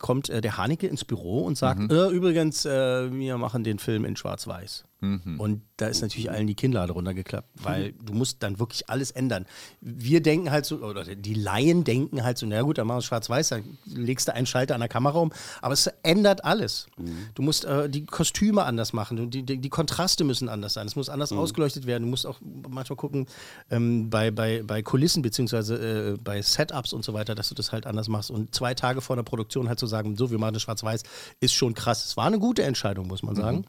kommt 0.00 0.28
äh, 0.30 0.40
der 0.40 0.56
Haneke 0.56 0.88
ins 0.88 1.04
Büro 1.04 1.42
und 1.44 1.56
sagt, 1.56 1.78
Mhm. 1.78 1.90
äh, 1.90 2.08
übrigens, 2.08 2.64
äh, 2.64 3.12
wir 3.12 3.38
machen 3.38 3.62
den 3.62 3.78
Film 3.78 4.04
in 4.04 4.16
Schwarz-Weiß. 4.16 4.84
Mhm. 5.02 5.40
Und 5.40 5.62
da 5.78 5.88
ist 5.88 6.00
natürlich 6.00 6.30
allen 6.30 6.46
die 6.46 6.54
Kinnlade 6.54 6.92
runtergeklappt, 6.92 7.48
weil 7.64 7.92
du 7.92 8.12
musst 8.12 8.40
dann 8.44 8.60
wirklich 8.60 8.88
alles 8.88 9.10
ändern. 9.10 9.46
Wir 9.80 10.22
denken 10.22 10.52
halt 10.52 10.64
so, 10.64 10.76
oder 10.76 11.04
die 11.04 11.34
Laien 11.34 11.82
denken 11.82 12.22
halt 12.22 12.38
so, 12.38 12.46
na 12.46 12.62
gut, 12.62 12.78
dann 12.78 12.86
machen 12.86 12.98
wir 12.98 13.00
es 13.00 13.06
schwarz-weiß, 13.06 13.48
dann 13.48 13.78
legst 13.84 14.28
du 14.28 14.34
einen 14.34 14.46
Schalter 14.46 14.74
an 14.74 14.80
der 14.80 14.88
Kamera 14.88 15.18
um, 15.18 15.32
aber 15.60 15.74
es 15.74 15.88
ändert 16.04 16.44
alles. 16.44 16.86
Mhm. 16.96 17.26
Du 17.34 17.42
musst 17.42 17.64
äh, 17.64 17.90
die 17.90 18.06
Kostüme 18.06 18.62
anders 18.62 18.92
machen, 18.92 19.28
die, 19.28 19.42
die, 19.42 19.58
die 19.58 19.68
Kontraste 19.68 20.22
müssen 20.22 20.48
anders 20.48 20.74
sein, 20.74 20.86
es 20.86 20.94
muss 20.94 21.08
anders 21.08 21.32
ausgeleuchtet 21.32 21.86
werden, 21.86 22.04
du 22.04 22.08
musst 22.08 22.24
auch 22.24 22.40
manchmal 22.68 22.96
gucken, 22.96 23.26
ähm, 23.70 24.08
bei, 24.08 24.30
bei, 24.30 24.62
bei 24.62 24.82
Kulissen 24.82 25.22
beziehungsweise 25.22 26.12
äh, 26.12 26.16
bei 26.22 26.40
Setups 26.42 26.92
und 26.92 27.04
so 27.04 27.12
weiter, 27.12 27.34
dass 27.34 27.48
du 27.48 27.56
das 27.56 27.72
halt 27.72 27.86
anders 27.86 28.06
machst. 28.06 28.30
Und 28.30 28.54
zwei 28.54 28.74
Tage 28.74 29.00
vor 29.00 29.16
der 29.16 29.24
Produktion 29.24 29.68
halt 29.68 29.80
zu 29.80 29.88
sagen, 29.88 30.16
so, 30.16 30.30
wir 30.30 30.38
machen 30.38 30.54
das 30.54 30.62
schwarz-weiß, 30.62 31.02
ist 31.40 31.54
schon 31.54 31.74
krass. 31.74 32.04
Es 32.04 32.16
war 32.16 32.26
eine 32.26 32.38
gute 32.38 32.62
Entscheidung, 32.62 33.08
muss 33.08 33.24
man 33.24 33.34
sagen. 33.34 33.64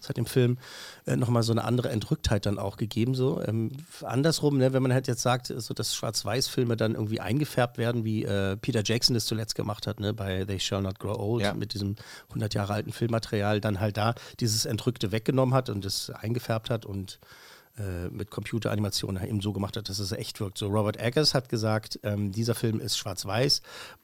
Das 0.00 0.08
hat 0.08 0.16
dem 0.16 0.26
Film 0.26 0.58
äh, 1.06 1.16
nochmal 1.16 1.42
so 1.42 1.52
eine 1.52 1.64
andere 1.64 1.90
Entrücktheit 1.90 2.46
dann 2.46 2.58
auch 2.58 2.76
gegeben. 2.76 3.14
So. 3.14 3.42
Ähm, 3.42 3.70
andersrum, 4.02 4.58
ne, 4.58 4.72
wenn 4.72 4.82
man 4.82 4.92
halt 4.92 5.06
jetzt 5.08 5.22
sagt, 5.22 5.46
so 5.56 5.74
dass 5.74 5.94
Schwarz-Weiß-Filme 5.94 6.76
dann 6.76 6.94
irgendwie 6.94 7.20
eingefärbt 7.20 7.78
werden, 7.78 8.04
wie 8.04 8.24
äh, 8.24 8.56
Peter 8.56 8.82
Jackson 8.84 9.14
das 9.14 9.26
zuletzt 9.26 9.54
gemacht 9.54 9.86
hat, 9.86 10.00
ne, 10.00 10.12
bei 10.14 10.44
They 10.44 10.60
Shall 10.60 10.82
Not 10.82 10.98
Grow 10.98 11.18
Old, 11.18 11.42
Ja. 11.42 11.54
mit 11.54 11.74
diesem 11.74 11.96
100 12.28 12.54
Jahre 12.54 12.74
alten 12.74 12.92
Filmmaterial, 12.92 13.60
dann 13.60 13.80
halt 13.80 13.96
da 13.96 14.14
dieses 14.40 14.64
Entrückte 14.66 15.12
weggenommen 15.12 15.54
hat 15.54 15.70
und 15.70 15.84
es 15.84 16.10
eingefärbt 16.10 16.70
hat 16.70 16.84
und 16.86 17.18
äh, 17.78 18.08
mit 18.08 18.30
Computeranimationen 18.30 19.22
eben 19.26 19.40
so 19.40 19.52
gemacht 19.52 19.76
hat, 19.76 19.88
dass 19.88 19.98
es 19.98 20.12
echt 20.12 20.40
wirkt. 20.40 20.58
So 20.58 20.68
Robert 20.68 20.98
Eggers 20.98 21.34
hat 21.34 21.48
gesagt, 21.48 22.00
ähm, 22.02 22.32
dieser 22.32 22.54
Film 22.54 22.80
ist 22.80 22.96
schwarz-weiß, 22.96 23.62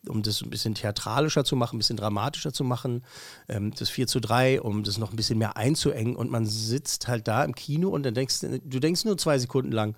um 0.08 0.22
das 0.22 0.42
ein 0.42 0.50
bisschen 0.50 0.74
theatralischer 0.74 1.44
zu 1.44 1.56
machen, 1.56 1.76
ein 1.76 1.78
bisschen 1.78 1.96
dramatischer 1.96 2.52
zu 2.52 2.64
machen. 2.64 3.02
Ähm, 3.48 3.72
das 3.74 3.88
4 3.88 4.06
zu 4.06 4.20
3, 4.20 4.60
um 4.60 4.82
das 4.82 4.98
noch 4.98 5.10
ein 5.10 5.16
bisschen 5.16 5.38
mehr 5.38 5.56
einzuengen. 5.56 6.16
Und 6.16 6.30
man 6.30 6.46
sitzt 6.46 7.08
halt 7.08 7.28
da 7.28 7.44
im 7.44 7.54
Kino 7.54 7.88
und 7.88 8.02
dann 8.02 8.14
denkst 8.14 8.40
du, 8.40 8.60
du 8.60 8.78
denkst 8.78 9.04
nur 9.04 9.16
zwei 9.16 9.38
Sekunden 9.38 9.72
lang, 9.72 9.96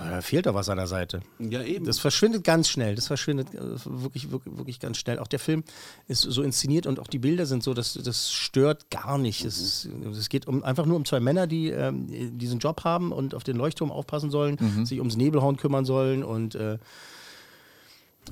da 0.00 0.20
fehlt 0.20 0.46
doch 0.46 0.54
was 0.54 0.68
an 0.68 0.76
der 0.76 0.86
Seite. 0.86 1.20
Ja, 1.38 1.62
eben. 1.62 1.84
Das 1.86 1.98
verschwindet 1.98 2.44
ganz 2.44 2.68
schnell. 2.68 2.94
Das 2.94 3.06
verschwindet 3.06 3.54
äh, 3.54 3.60
wirklich, 3.84 4.30
wirklich, 4.30 4.56
wirklich 4.56 4.80
ganz 4.80 4.98
schnell. 4.98 5.18
Auch 5.18 5.26
der 5.26 5.38
Film 5.38 5.64
ist 6.08 6.20
so 6.22 6.42
inszeniert 6.42 6.86
und 6.86 7.00
auch 7.00 7.06
die 7.06 7.18
Bilder 7.18 7.46
sind 7.46 7.62
so, 7.62 7.74
dass 7.74 7.94
das 7.94 8.30
stört 8.30 8.90
gar 8.90 9.18
nicht. 9.18 9.44
Es, 9.44 9.58
ist- 9.58 9.88
es 10.12 10.28
geht 10.28 10.46
um, 10.46 10.62
einfach 10.62 10.84
nur 10.84 10.96
um 10.96 11.04
zwei 11.04 11.20
Männer, 11.20 11.46
die 11.46 11.68
ähm, 11.70 12.38
diesen 12.38 12.58
Job 12.58 12.84
haben 12.84 13.12
und 13.12 13.34
auf 13.34 13.44
den 13.44 13.56
Leuchtturm 13.56 13.90
aufpassen 13.90 14.30
sollen, 14.30 14.84
sich 14.84 14.98
ums 14.98 15.16
Nebelhorn 15.16 15.56
kümmern 15.56 15.84
sollen 15.84 16.22
und 16.24 16.54
äh, 16.54 16.78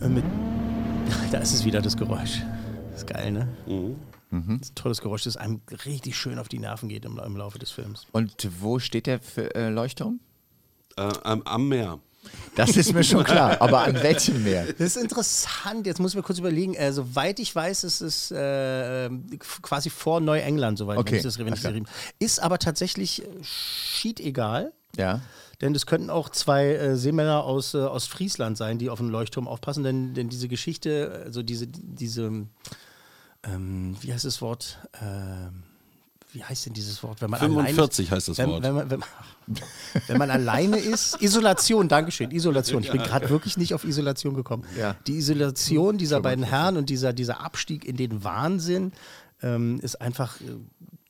äh, 0.00 0.09
mit, 0.09 0.25
da 1.33 1.38
ist 1.38 1.53
es 1.55 1.65
wieder 1.65 1.81
das 1.81 1.97
Geräusch. 1.97 2.43
Das 2.91 3.00
ist 3.03 3.07
geil, 3.07 3.33
ne? 3.33 3.49
Das 4.31 4.67
ist 4.67 4.73
ein 4.73 4.75
tolles 4.75 5.00
Geräusch, 5.00 5.23
das 5.25 5.37
einem 5.37 5.61
richtig 5.87 6.17
schön 6.17 6.38
auf 6.38 6.49
die 6.49 6.59
Nerven 6.59 6.88
geht 6.88 7.05
im, 7.05 7.19
im 7.19 7.37
Laufe 7.37 7.59
des 7.59 7.71
Films. 7.71 8.07
Und 8.12 8.49
wo 8.61 8.79
steht 8.79 9.07
der 9.07 9.21
äh, 9.55 9.69
Leuchtturm? 9.71 10.21
Äh, 10.97 11.03
am, 11.25 11.43
am 11.43 11.69
Meer. 11.69 11.99
Das 12.55 12.76
ist 12.76 12.93
mir 12.93 13.05
schon 13.05 13.23
klar. 13.23 13.57
Aber 13.61 13.83
an 13.83 13.95
welchem 14.03 14.43
Meer? 14.43 14.67
Das 14.73 14.97
ist 14.97 14.97
interessant. 14.97 15.87
Jetzt 15.87 16.00
muss 16.00 16.12
ich 16.12 16.17
mir 16.17 16.23
kurz 16.23 16.38
überlegen. 16.38 16.75
Äh, 16.75 16.93
soweit 16.93 17.38
ich 17.38 17.55
weiß, 17.55 17.85
ist 17.85 18.00
es 18.00 18.31
äh, 18.31 19.09
quasi 19.62 19.91
vor 19.91 20.21
Neuengland, 20.21 20.79
soweit 20.79 20.99
Okay. 20.99 21.17
ich 21.19 21.23
das 21.23 21.38
wenn 21.38 21.53
ich 21.53 21.61
das- 21.62 21.73
Ist 22.19 22.43
aber 22.43 22.59
tatsächlich 22.59 23.23
äh, 23.23 23.26
schied 23.43 24.21
egal. 24.21 24.73
Ja. 24.97 25.21
denn 25.61 25.75
es 25.75 25.85
könnten 25.85 26.09
auch 26.09 26.31
zwei 26.31 26.69
äh, 26.75 26.97
Seemänner 26.97 27.45
aus 27.45 27.75
äh, 27.75 27.79
Ostfriesland 27.79 28.57
sein, 28.57 28.79
die 28.79 28.88
auf 28.88 28.99
den 28.99 29.09
Leuchtturm 29.11 29.47
aufpassen, 29.47 29.85
denn, 29.85 30.15
denn 30.15 30.31
diese 30.31 30.49
Geschichte, 30.49 31.23
also 31.26 31.43
diese, 31.43 31.67
diese 31.67 32.47
ähm, 33.45 33.97
wie 34.00 34.12
heißt 34.12 34.25
das 34.25 34.41
Wort? 34.41 34.79
Ähm, 35.03 35.65
wie 36.37 36.45
heißt 36.45 36.66
denn 36.66 36.75
dieses 36.75 37.02
Wort? 37.02 37.23
Wenn 37.23 37.31
man 37.31 37.40
45 37.40 38.07
alleine, 38.09 38.16
heißt 38.16 38.28
das 38.28 38.37
wenn, 38.38 38.49
Wort. 38.50 38.62
Wenn 38.62 38.75
man, 38.75 38.90
wenn, 38.90 38.99
man, 39.00 39.09
wenn 40.07 40.19
man 40.19 40.31
alleine 40.31 40.76
ist, 40.78 41.23
Isolation, 41.23 41.88
Dankeschön, 41.88 42.31
Isolation. 42.31 42.83
Ich 42.83 42.90
bin 42.93 43.00
gerade 43.02 43.31
wirklich 43.31 43.57
nicht 43.57 43.73
auf 43.73 43.85
Isolation 43.85 44.35
gekommen. 44.35 44.64
Ja. 44.78 44.97
Die 45.07 45.16
Isolation 45.16 45.97
dieser 45.97 46.21
beiden 46.21 46.45
Herren 46.45 46.76
und 46.76 46.90
dieser, 46.90 47.14
dieser 47.14 47.40
Abstieg 47.40 47.87
in 47.87 47.97
den 47.97 48.23
Wahnsinn 48.23 48.93
ähm, 49.43 49.81
ist 49.81 49.99
einfach, 50.02 50.38
äh, 50.43 50.45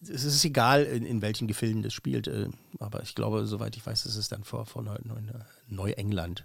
es 0.09 0.23
ist 0.23 0.45
egal, 0.45 0.85
in, 0.85 1.05
in 1.05 1.23
welchen 1.23 1.49
Gefilden 1.49 1.83
das 1.83 1.93
spielt, 1.93 2.29
äh, 2.29 2.49
aber 2.79 3.03
ich 3.03 3.17
glaube, 3.17 3.47
soweit 3.47 3.77
ich 3.77 3.85
weiß, 3.85 4.07
ist 4.07 4.15
es 4.17 4.29
dann 4.29 4.45
vor, 4.45 4.65
vor 4.65 4.83
Neu- 4.83 4.99
Neu- 5.03 5.21
Neuengland. 5.69 6.45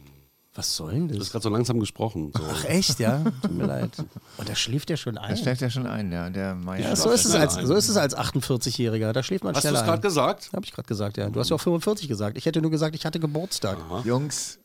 Was 0.53 0.75
soll 0.75 0.91
denn 0.91 1.07
Du 1.07 1.13
hast 1.13 1.21
das? 1.21 1.31
gerade 1.31 1.43
so 1.43 1.49
langsam 1.49 1.79
gesprochen. 1.79 2.31
So. 2.35 2.43
Ach 2.51 2.65
echt, 2.65 2.99
ja? 2.99 3.23
Tut 3.41 3.51
mir 3.53 3.65
leid. 3.67 3.91
Und 4.37 4.49
da 4.49 4.53
schläft 4.55 4.89
ja 4.89 4.97
schon 4.97 5.17
ein. 5.17 5.29
Das 5.31 5.39
schlägt 5.39 5.61
ja 5.61 5.69
schon 5.69 5.85
ein, 5.87 6.11
ja. 6.11 6.29
Der 6.29 6.55
Meier. 6.55 6.81
Ja, 6.89 6.95
so 6.95 7.09
ist, 7.09 7.23
es 7.25 7.33
als, 7.33 7.53
so 7.53 7.73
ist 7.73 7.87
es 7.87 7.95
als 7.95 8.17
48-Jähriger. 8.17 9.13
Da 9.13 9.23
schläft 9.23 9.45
man 9.45 9.55
Hast 9.55 9.63
du 9.63 9.69
schneller 9.69 9.79
es 9.79 9.85
gerade 9.85 9.99
ein. 9.99 10.01
gesagt? 10.01 10.49
Habe 10.53 10.65
ich 10.65 10.73
gerade 10.73 10.87
gesagt, 10.87 11.17
ja. 11.17 11.29
Du 11.29 11.39
hast 11.39 11.49
ja 11.49 11.55
auch 11.55 11.61
45 11.61 12.07
gesagt. 12.09 12.37
Ich 12.37 12.45
hätte 12.45 12.61
nur 12.61 12.69
gesagt, 12.71 12.95
ich 12.95 13.05
hatte 13.05 13.19
Geburtstag. 13.21 13.77
Jungs, 14.03 14.59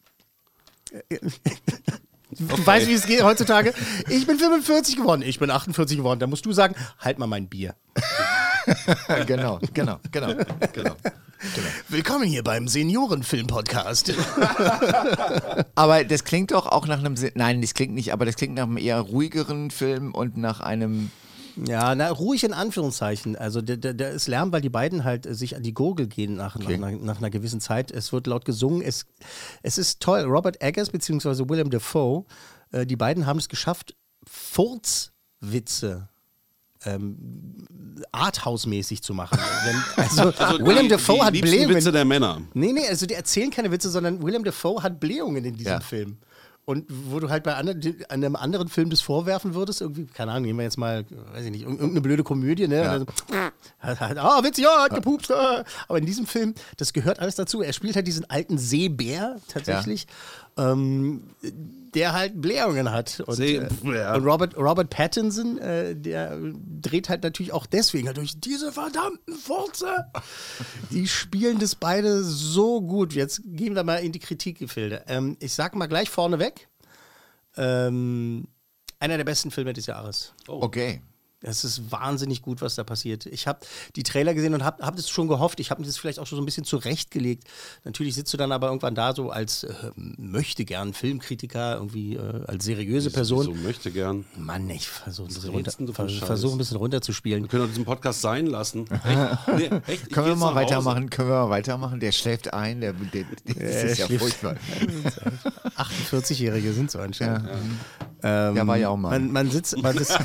Du 2.39 2.67
weißt, 2.67 2.87
wie 2.89 2.93
es 2.93 3.07
geht 3.07 3.23
heutzutage? 3.23 3.73
Ich 4.11 4.27
bin 4.27 4.39
45 4.39 4.97
geworden. 4.97 5.23
Ich 5.23 5.39
bin 5.39 5.51
48 5.51 5.97
geworden. 5.97 6.21
Da 6.21 6.27
musst 6.27 6.45
du 6.45 6.53
sagen, 6.53 6.75
halt 6.99 7.19
mal 7.19 7.27
mein 7.27 7.49
Bier. 7.49 7.75
genau, 9.27 9.59
genau, 9.73 9.99
genau, 10.11 10.35
genau. 10.73 10.97
Willkommen 11.89 12.25
hier 12.25 12.43
beim 12.43 12.67
Seniorenfilm-Podcast. 12.67 14.13
Aber 15.75 16.05
das 16.05 16.25
klingt 16.25 16.51
doch 16.51 16.67
auch 16.67 16.87
nach 16.87 16.99
einem, 16.99 17.17
Se- 17.17 17.33
nein, 17.35 17.61
das 17.61 17.75
klingt 17.75 17.95
nicht, 17.95 18.13
aber 18.13 18.25
das 18.25 18.37
klingt 18.37 18.55
nach 18.55 18.65
einem 18.65 18.79
eher 18.79 18.99
ruhigeren 19.01 19.71
Film 19.71 20.13
und 20.15 20.37
nach 20.37 20.61
einem, 20.61 21.11
Ja, 21.65 21.95
na, 21.95 22.11
ruhig 22.11 22.43
in 22.45 22.53
Anführungszeichen. 22.53 23.37
Also 23.37 23.61
der, 23.63 23.77
der, 23.77 23.95
der 23.95 24.11
ist 24.11 24.27
Lärm, 24.27 24.51
weil 24.53 24.63
die 24.63 24.69
beiden 24.71 25.05
halt 25.05 25.27
äh, 25.27 25.35
sich 25.35 25.55
an 25.57 25.63
die 25.63 25.75
Gurgel 25.75 26.07
gehen 26.09 26.35
nach, 26.37 26.59
nach, 26.59 26.69
nach, 26.77 26.91
nach 26.93 27.19
einer 27.19 27.31
gewissen 27.31 27.61
Zeit. 27.61 27.91
Es 27.93 28.13
wird 28.13 28.27
laut 28.27 28.45
gesungen. 28.45 28.83
Es, 28.83 29.07
es 29.63 29.79
ist 29.79 30.01
toll. 30.01 30.23
Robert 30.23 30.61
Eggers 30.63 30.91
bzw. 30.91 31.49
Willem 31.49 31.71
Dafoe, 31.71 32.25
äh, 32.73 32.85
die 32.87 32.97
beiden 32.97 33.27
haben 33.27 33.39
es 33.39 33.49
geschafft, 33.49 33.95
Furzwitze 34.27 36.09
ähm, 36.87 37.17
Arthouse-mäßig 38.13 39.03
zu 39.03 39.15
machen. 39.15 39.39
Denn, 39.67 40.05
also, 40.05 40.23
Willem 40.67 40.83
die, 40.85 40.89
Dafoe 40.89 41.25
hat 41.25 41.33
Blähungen. 41.33 41.77
Witze 41.77 41.93
der 41.93 42.05
Männer. 42.05 42.41
Nee, 42.55 42.73
nee, 42.73 42.87
also 42.89 43.07
die 43.07 43.15
erzählen 43.15 43.51
keine 43.51 43.71
Witze, 43.71 43.91
sondern 43.91 44.23
Willem 44.23 44.45
Dafoe 44.45 44.83
hat 44.83 45.01
Blähungen 45.01 45.45
in 45.45 45.57
diesem 45.57 45.73
Ja. 45.73 45.81
Film. 45.81 46.19
Und 46.65 46.85
wo 46.89 47.21
du 47.21 47.31
halt 47.31 47.45
bei 47.45 47.55
einem 47.55 48.35
anderen 48.35 48.67
Film 48.69 48.91
das 48.91 49.01
vorwerfen 49.01 49.55
würdest, 49.55 49.81
irgendwie, 49.83 50.07
keine 50.07 50.33
Ahnung, 50.33 50.47
nehmen 50.47 50.59
wir 50.59 50.65
jetzt 50.65 50.79
mal, 50.79 51.05
weiß 51.33 51.45
ich 51.45 51.53
nicht, 51.53 51.63
irg- 51.65 51.71
irgendeine 51.71 52.01
blöde 52.01 52.25
Komödie, 52.25 52.67
ne? 52.67 52.91
Also, 52.91 53.07
hat, 53.79 54.01
hat, 54.01 54.19
ah, 54.19 54.43
witzig, 54.43 54.65
ja, 54.65 54.83
hat 54.83 54.93
gepupst. 54.93 55.31
Ah. 55.31 55.63
Aber 55.87 55.99
in 55.99 56.07
diesem 56.07 56.27
Film, 56.27 56.55
das 56.77 56.93
gehört 56.93 57.21
alles 57.21 57.37
dazu. 57.37 57.63
Er 57.63 57.73
spielt 57.73 57.95
halt 57.95 58.09
diesen 58.09 58.29
alten 58.29 58.59
Seebär 58.59 59.37
tatsächlich, 59.47 60.09
ähm, 60.57 61.23
der 61.95 62.13
halt 62.13 62.41
Blähungen 62.41 62.91
hat. 62.91 63.21
Und, 63.21 63.41
äh, 63.41 63.69
Seebär. 63.71 64.15
und 64.15 64.25
Robert, 64.25 64.57
Robert 64.57 64.91
Pattinson, 64.91 65.59
äh, 65.59 65.95
der 65.95 66.39
dreht 66.81 67.09
halt 67.09 67.23
natürlich 67.23 67.53
auch 67.53 67.67
deswegen 67.67 68.07
halt 68.07 68.17
durch 68.19 68.39
diese 68.39 68.73
verdammten 68.73 69.35
Furze. 69.35 70.07
Die 70.91 71.09
spielen 71.09 71.59
das 71.59 71.75
beide 71.75 72.23
so 72.23 72.81
gut. 72.81 73.13
Jetzt 73.15 73.43
gehen 73.45 73.75
wir 73.75 73.85
mal 73.85 73.97
in 73.97 74.13
die 74.13 74.19
Kritikgefilde. 74.19 75.05
Ähm, 75.09 75.37
ich 75.41 75.55
sag 75.55 75.75
mal 75.75 75.87
gleich 75.87 76.11
vorneweg, 76.11 76.69
ähm, 77.57 78.47
einer 78.99 79.17
der 79.17 79.25
besten 79.25 79.51
Filme 79.51 79.73
des 79.73 79.87
Jahres. 79.87 80.33
okay. 80.47 81.01
Es 81.47 81.65
ist 81.65 81.93
wahnsinnig 81.93 82.43
gut, 82.43 82.61
was 82.61 82.75
da 82.75 82.85
passiert. 82.85 83.27
Ich 83.27 83.47
habe 83.47 83.61
die 83.95 84.03
Trailer 84.03 84.35
gesehen 84.35 84.55
und 84.55 84.65
habe 84.65 84.85
hab 84.85 84.97
das 84.97 85.09
schon 85.09 85.29
gehofft. 85.29 85.61
Ich 85.61 85.71
habe 85.71 85.81
mir 85.81 85.87
das 85.87 85.97
vielleicht 85.97 86.19
auch 86.19 86.27
schon 86.27 86.37
so 86.37 86.43
ein 86.43 86.45
bisschen 86.45 86.65
zurechtgelegt. 86.65 87.45
Natürlich 87.85 88.15
sitzt 88.15 88.33
du 88.33 88.37
dann 88.37 88.53
aber 88.53 88.69
irgendwann 88.69 88.95
da 88.95 89.15
so 89.15 89.31
als 89.31 89.65
äh, 89.65 89.73
möchte 89.97 90.65
gern 90.65 90.93
Filmkritiker, 90.93 91.77
irgendwie 91.77 92.17
äh, 92.17 92.45
als 92.47 92.65
seriöse 92.65 93.11
Person. 93.11 93.45
So 93.45 93.55
möchte 93.55 93.91
gern. 93.93 94.25
Mann, 94.37 94.69
ich 94.71 94.89
versuche 94.89 95.31
versuch 96.27 96.53
ein 96.53 96.59
bisschen 96.59 96.77
runterzuspielen. 96.77 97.43
Wir 97.45 97.49
können 97.49 97.63
doch 97.63 97.71
diesen 97.71 97.85
Podcast 97.85 98.21
sein 98.21 98.47
lassen. 98.47 98.87
Echt? 99.05 99.49
Nee, 99.57 99.71
echt? 99.87 100.13
Können 100.13 100.27
wir 100.27 100.37
mal 100.37 100.47
Hause. 100.47 100.55
weitermachen? 100.57 101.11
Können 101.11 101.29
wir 101.29 101.45
mal 101.45 101.51
weitermachen? 101.51 102.01
Der 102.01 102.13
schläft 102.13 102.53
ein, 102.53 102.81
der, 102.81 102.93
der, 102.93 103.25
das 103.45 103.85
ist 103.85 103.99
ja 103.99 104.19
furchtbar. 104.19 104.57
48-Jährige 105.77 106.73
sind 106.75 106.91
so 106.91 106.99
anscheinend. 106.99 107.49
Ähm, 108.27 108.55
Der 108.57 108.67
war 108.67 108.77
ja 108.77 108.89
auch 108.89 108.97
mal. 108.97 109.11
Man, 109.11 109.31
man 109.31 109.51
sitzt, 109.51 109.81
man 109.81 109.97
sitzt 109.97 110.19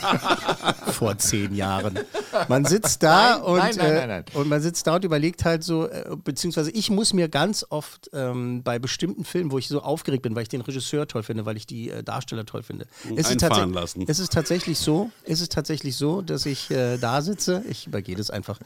vor 0.87 1.17
zehn 1.19 1.53
Jahren. 1.53 1.99
Man 2.47 2.65
sitzt 2.65 3.03
da 3.03 3.37
Nein, 3.37 3.41
und, 3.43 3.57
nein, 3.57 3.75
nein, 3.77 3.85
äh, 3.85 3.93
nein, 3.93 4.09
nein. 4.09 4.25
und 4.33 4.49
man 4.49 4.61
sitzt 4.61 4.87
da 4.87 4.95
und 4.95 5.05
überlegt 5.05 5.45
halt 5.45 5.63
so, 5.63 5.87
äh, 5.87 6.15
beziehungsweise 6.23 6.71
ich 6.71 6.89
muss 6.89 7.13
mir 7.13 7.29
ganz 7.29 7.63
oft 7.69 8.09
ähm, 8.13 8.63
bei 8.63 8.79
bestimmten 8.79 9.23
Filmen, 9.23 9.51
wo 9.51 9.59
ich 9.59 9.67
so 9.67 9.81
aufgeregt 9.81 10.23
bin, 10.23 10.35
weil 10.35 10.43
ich 10.43 10.49
den 10.49 10.61
Regisseur 10.61 11.07
toll 11.07 11.21
finde, 11.21 11.45
weil 11.45 11.57
ich 11.57 11.67
die 11.67 11.91
äh, 11.91 12.01
Darsteller 12.01 12.45
toll 12.45 12.63
finde. 12.63 12.87
Es 13.15 13.29
ist, 13.29 13.41
lassen. 13.41 14.05
es 14.07 14.19
ist 14.19 14.31
tatsächlich 14.31 14.79
so, 14.79 15.11
es 15.23 15.41
ist 15.41 15.51
tatsächlich 15.51 15.95
so, 15.95 16.21
dass 16.23 16.47
ich 16.47 16.71
äh, 16.71 16.97
da 16.97 17.21
sitze, 17.21 17.63
ich 17.69 17.85
übergehe 17.85 18.15
das 18.15 18.31
einfach 18.31 18.59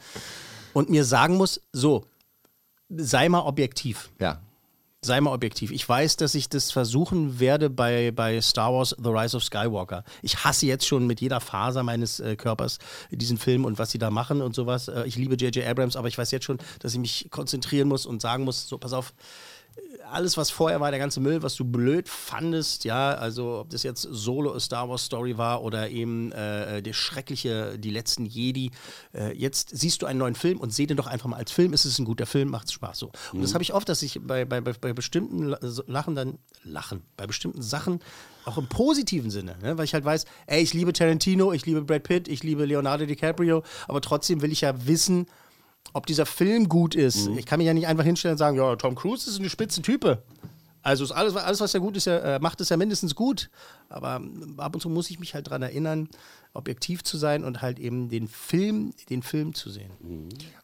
und 0.72 0.88
mir 0.88 1.04
sagen 1.04 1.36
muss, 1.36 1.60
so, 1.72 2.04
sei 2.88 3.28
mal 3.28 3.40
objektiv 3.40 4.10
Ja. 4.18 4.40
Sei 5.06 5.20
mal 5.20 5.32
objektiv. 5.32 5.70
Ich 5.70 5.88
weiß, 5.88 6.16
dass 6.16 6.34
ich 6.34 6.48
das 6.48 6.70
versuchen 6.70 7.40
werde 7.40 7.70
bei, 7.70 8.10
bei 8.10 8.40
Star 8.40 8.74
Wars 8.74 8.94
The 9.02 9.08
Rise 9.08 9.36
of 9.36 9.44
Skywalker. 9.44 10.04
Ich 10.22 10.44
hasse 10.44 10.66
jetzt 10.66 10.86
schon 10.86 11.06
mit 11.06 11.20
jeder 11.20 11.40
Faser 11.40 11.82
meines 11.82 12.20
äh, 12.20 12.36
Körpers 12.36 12.78
diesen 13.10 13.38
Film 13.38 13.64
und 13.64 13.78
was 13.78 13.90
sie 13.90 13.98
da 13.98 14.10
machen 14.10 14.42
und 14.42 14.54
sowas. 14.54 14.88
Äh, 14.88 15.04
ich 15.06 15.16
liebe 15.16 15.36
J.J. 15.36 15.66
Abrams, 15.66 15.96
aber 15.96 16.08
ich 16.08 16.18
weiß 16.18 16.30
jetzt 16.32 16.44
schon, 16.44 16.58
dass 16.80 16.92
ich 16.92 16.98
mich 16.98 17.28
konzentrieren 17.30 17.88
muss 17.88 18.04
und 18.04 18.20
sagen 18.20 18.44
muss, 18.44 18.68
so 18.68 18.76
pass 18.76 18.92
auf, 18.92 19.14
alles, 20.10 20.36
was 20.36 20.50
vorher 20.50 20.80
war, 20.80 20.90
der 20.90 21.00
ganze 21.00 21.20
Müll, 21.20 21.42
was 21.42 21.56
du 21.56 21.64
blöd 21.64 22.08
fandest, 22.08 22.84
ja, 22.84 23.14
also 23.14 23.60
ob 23.60 23.70
das 23.70 23.82
jetzt 23.82 24.02
Solo 24.02 24.54
a 24.54 24.60
Star 24.60 24.88
Wars 24.88 25.04
Story 25.04 25.36
war 25.36 25.62
oder 25.62 25.90
eben 25.90 26.32
äh, 26.32 26.82
der 26.82 26.92
schreckliche 26.92 27.78
Die 27.78 27.90
letzten 27.90 28.26
Jedi, 28.26 28.70
äh, 29.14 29.36
jetzt 29.36 29.70
siehst 29.76 30.02
du 30.02 30.06
einen 30.06 30.18
neuen 30.18 30.34
Film 30.34 30.60
und 30.60 30.72
seh 30.72 30.86
den 30.86 30.96
doch 30.96 31.06
einfach 31.06 31.28
mal 31.28 31.36
als 31.36 31.52
Film, 31.52 31.72
es 31.72 31.84
ist 31.84 31.98
ein 31.98 32.04
guter 32.04 32.26
Film, 32.26 32.50
macht 32.50 32.72
Spaß 32.72 32.98
so. 32.98 33.10
Und 33.32 33.42
das 33.42 33.54
habe 33.54 33.62
ich 33.62 33.74
oft, 33.74 33.88
dass 33.88 34.02
ich 34.02 34.20
bei, 34.22 34.44
bei, 34.44 34.60
bei, 34.60 34.92
bestimmten 34.92 35.54
Lachen 35.86 36.14
dann, 36.14 36.38
Lachen, 36.64 37.02
bei 37.16 37.26
bestimmten 37.26 37.62
Sachen 37.62 38.00
auch 38.44 38.58
im 38.58 38.68
positiven 38.68 39.30
Sinne, 39.30 39.56
ne? 39.60 39.76
weil 39.76 39.84
ich 39.84 39.94
halt 39.94 40.04
weiß, 40.04 40.24
ey, 40.46 40.62
ich 40.62 40.72
liebe 40.72 40.92
Tarantino, 40.92 41.52
ich 41.52 41.66
liebe 41.66 41.82
Brad 41.82 42.04
Pitt, 42.04 42.28
ich 42.28 42.44
liebe 42.44 42.64
Leonardo 42.64 43.06
DiCaprio, 43.06 43.64
aber 43.88 44.00
trotzdem 44.00 44.40
will 44.40 44.52
ich 44.52 44.60
ja 44.60 44.86
wissen, 44.86 45.26
ob 45.92 46.06
dieser 46.06 46.26
Film 46.26 46.68
gut 46.68 46.94
ist. 46.94 47.28
Ich 47.38 47.46
kann 47.46 47.58
mich 47.58 47.66
ja 47.66 47.74
nicht 47.74 47.86
einfach 47.86 48.04
hinstellen 48.04 48.34
und 48.34 48.38
sagen, 48.38 48.56
ja, 48.56 48.76
Tom 48.76 48.94
Cruise 48.94 49.28
ist 49.28 49.38
eine 49.38 49.48
spitze 49.50 49.82
Type. 49.82 50.22
Also 50.82 51.02
ist 51.02 51.10
alles, 51.12 51.34
alles, 51.34 51.60
was 51.60 51.74
er 51.74 51.80
gut 51.80 51.96
ist, 51.96 52.06
er 52.06 52.22
äh, 52.36 52.38
macht 52.38 52.60
es 52.60 52.68
ja 52.68 52.76
mindestens 52.76 53.16
gut. 53.16 53.50
Aber 53.88 54.16
ähm, 54.16 54.54
ab 54.58 54.74
und 54.74 54.80
zu 54.80 54.88
muss 54.88 55.10
ich 55.10 55.18
mich 55.18 55.34
halt 55.34 55.48
daran 55.48 55.62
erinnern, 55.62 56.08
objektiv 56.52 57.02
zu 57.02 57.18
sein 57.18 57.42
und 57.44 57.60
halt 57.60 57.78
eben 57.80 58.08
den 58.08 58.28
Film, 58.28 58.92
den 59.10 59.22
Film 59.22 59.52
zu 59.52 59.68
sehen. 59.68 59.90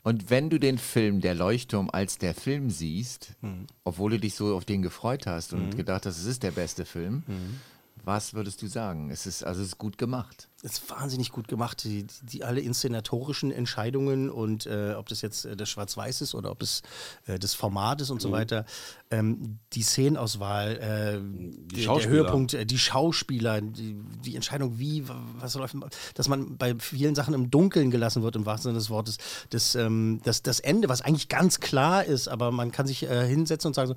Und 0.05 0.31
wenn 0.31 0.49
du 0.49 0.59
den 0.59 0.79
Film 0.79 1.21
Der 1.21 1.35
Leuchtturm 1.35 1.91
als 1.91 2.19
der 2.19 2.35
Film 2.35 2.71
siehst, 2.71 3.33
Mhm. 3.41 3.67
obwohl 3.85 4.13
du 4.13 4.21
dich 4.21 4.35
so 4.37 4.55
auf 4.55 4.65
den 4.65 4.81
gefreut 4.83 5.27
hast 5.27 5.53
und 5.55 5.77
gedacht 5.77 6.07
hast, 6.07 6.19
es 6.19 6.25
ist 6.25 6.43
der 6.45 6.53
beste 6.53 6.85
Film, 6.85 7.25
Mhm. 7.27 7.61
was 8.05 8.33
würdest 8.33 8.63
du 8.63 8.69
sagen? 8.69 9.11
Es 9.11 9.27
ist, 9.27 9.43
also 9.45 9.61
es 9.61 9.69
ist 9.69 9.79
gut 9.79 9.99
gemacht. 9.99 10.49
Ist 10.63 10.89
wahnsinnig 10.91 11.33
gut 11.33 11.49
gemacht. 11.49 11.83
Die, 11.85 12.05
die, 12.05 12.27
die 12.27 12.45
alle 12.45 12.61
inszenatorischen 12.61 13.51
Entscheidungen 13.51 14.31
und 14.31 14.67
äh, 14.67 14.95
ob 14.97 15.09
das 15.09 15.21
jetzt 15.21 15.45
äh, 15.45 15.57
das 15.57 15.69
Schwarz-Weiß 15.69 16.21
ist 16.21 16.35
oder 16.35 16.51
ob 16.51 16.63
es 16.63 16.83
äh, 17.27 17.39
das 17.39 17.55
Format 17.55 18.01
ist 18.01 18.11
und 18.11 18.23
so 18.23 18.31
weiter. 18.31 18.65
Ähm, 19.11 19.59
die 19.73 19.83
Szenenauswahl, 19.83 20.77
äh, 20.77 20.79
der, 20.79 21.21
der 21.21 21.83
Schauspieler. 21.83 22.13
Höhepunkt, 22.13 22.55
äh, 22.55 22.65
die 22.65 22.79
Schauspieler, 22.79 23.61
die, 23.61 23.97
die 24.25 24.37
Entscheidung, 24.37 24.79
wie, 24.79 25.09
wa- 25.09 25.21
was 25.39 25.55
läuft, 25.55 25.75
dass 26.15 26.29
man 26.29 26.57
bei 26.57 26.77
vielen 26.79 27.15
Sachen 27.15 27.35
im 27.35 27.51
Dunkeln 27.51 27.91
gelassen 27.91 28.23
wird, 28.23 28.37
im 28.37 28.47
wahrsten 28.47 28.71
Sinne 28.71 28.79
des 28.79 28.89
Wortes. 28.89 29.19
Das, 29.51 29.75
ähm, 29.75 30.21
das, 30.25 30.43
das 30.43 30.61
Ende, 30.61 30.89
was 30.89 31.03
eigentlich 31.03 31.29
ganz 31.29 31.59
klar 31.61 32.05
ist, 32.05 32.29
aber 32.29 32.53
man 32.53 32.71
kann 32.71 32.87
sich 32.87 33.03
äh, 33.03 33.27
hinsetzen 33.27 33.69
und 33.69 33.75
sagen 33.75 33.89
so, 33.89 33.97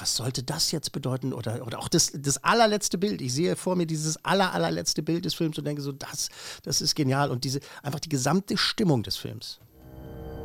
was 0.00 0.16
sollte 0.16 0.42
das 0.42 0.72
jetzt 0.72 0.92
bedeuten? 0.92 1.32
Oder, 1.32 1.66
oder 1.66 1.78
auch 1.78 1.88
das, 1.88 2.10
das 2.14 2.42
allerletzte 2.42 2.96
Bild. 2.96 3.20
Ich 3.20 3.34
sehe 3.34 3.54
vor 3.54 3.76
mir 3.76 3.86
dieses 3.86 4.24
aller, 4.24 4.54
allerletzte 4.54 5.02
Bild 5.02 5.26
des 5.26 5.34
Films 5.34 5.58
und 5.58 5.64
denke 5.66 5.82
so, 5.82 5.92
das, 6.10 6.28
das 6.62 6.80
ist 6.80 6.94
genial. 6.94 7.30
Und 7.30 7.44
diese, 7.44 7.60
einfach 7.82 8.00
die 8.00 8.08
gesamte 8.08 8.56
Stimmung 8.56 9.02
des 9.02 9.16
Films. 9.16 9.58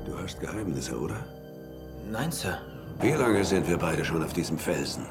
Du 0.05 0.17
hast 0.17 0.39
Geheimnisse, 0.39 0.99
oder? 0.99 1.25
Nein, 2.09 2.31
Sir. 2.31 2.57
Wie 2.99 3.11
lange 3.11 3.43
sind 3.45 3.67
wir 3.67 3.77
beide 3.77 4.03
schon 4.03 4.23
auf 4.23 4.33
diesem 4.33 4.57
Felsen? 4.57 5.05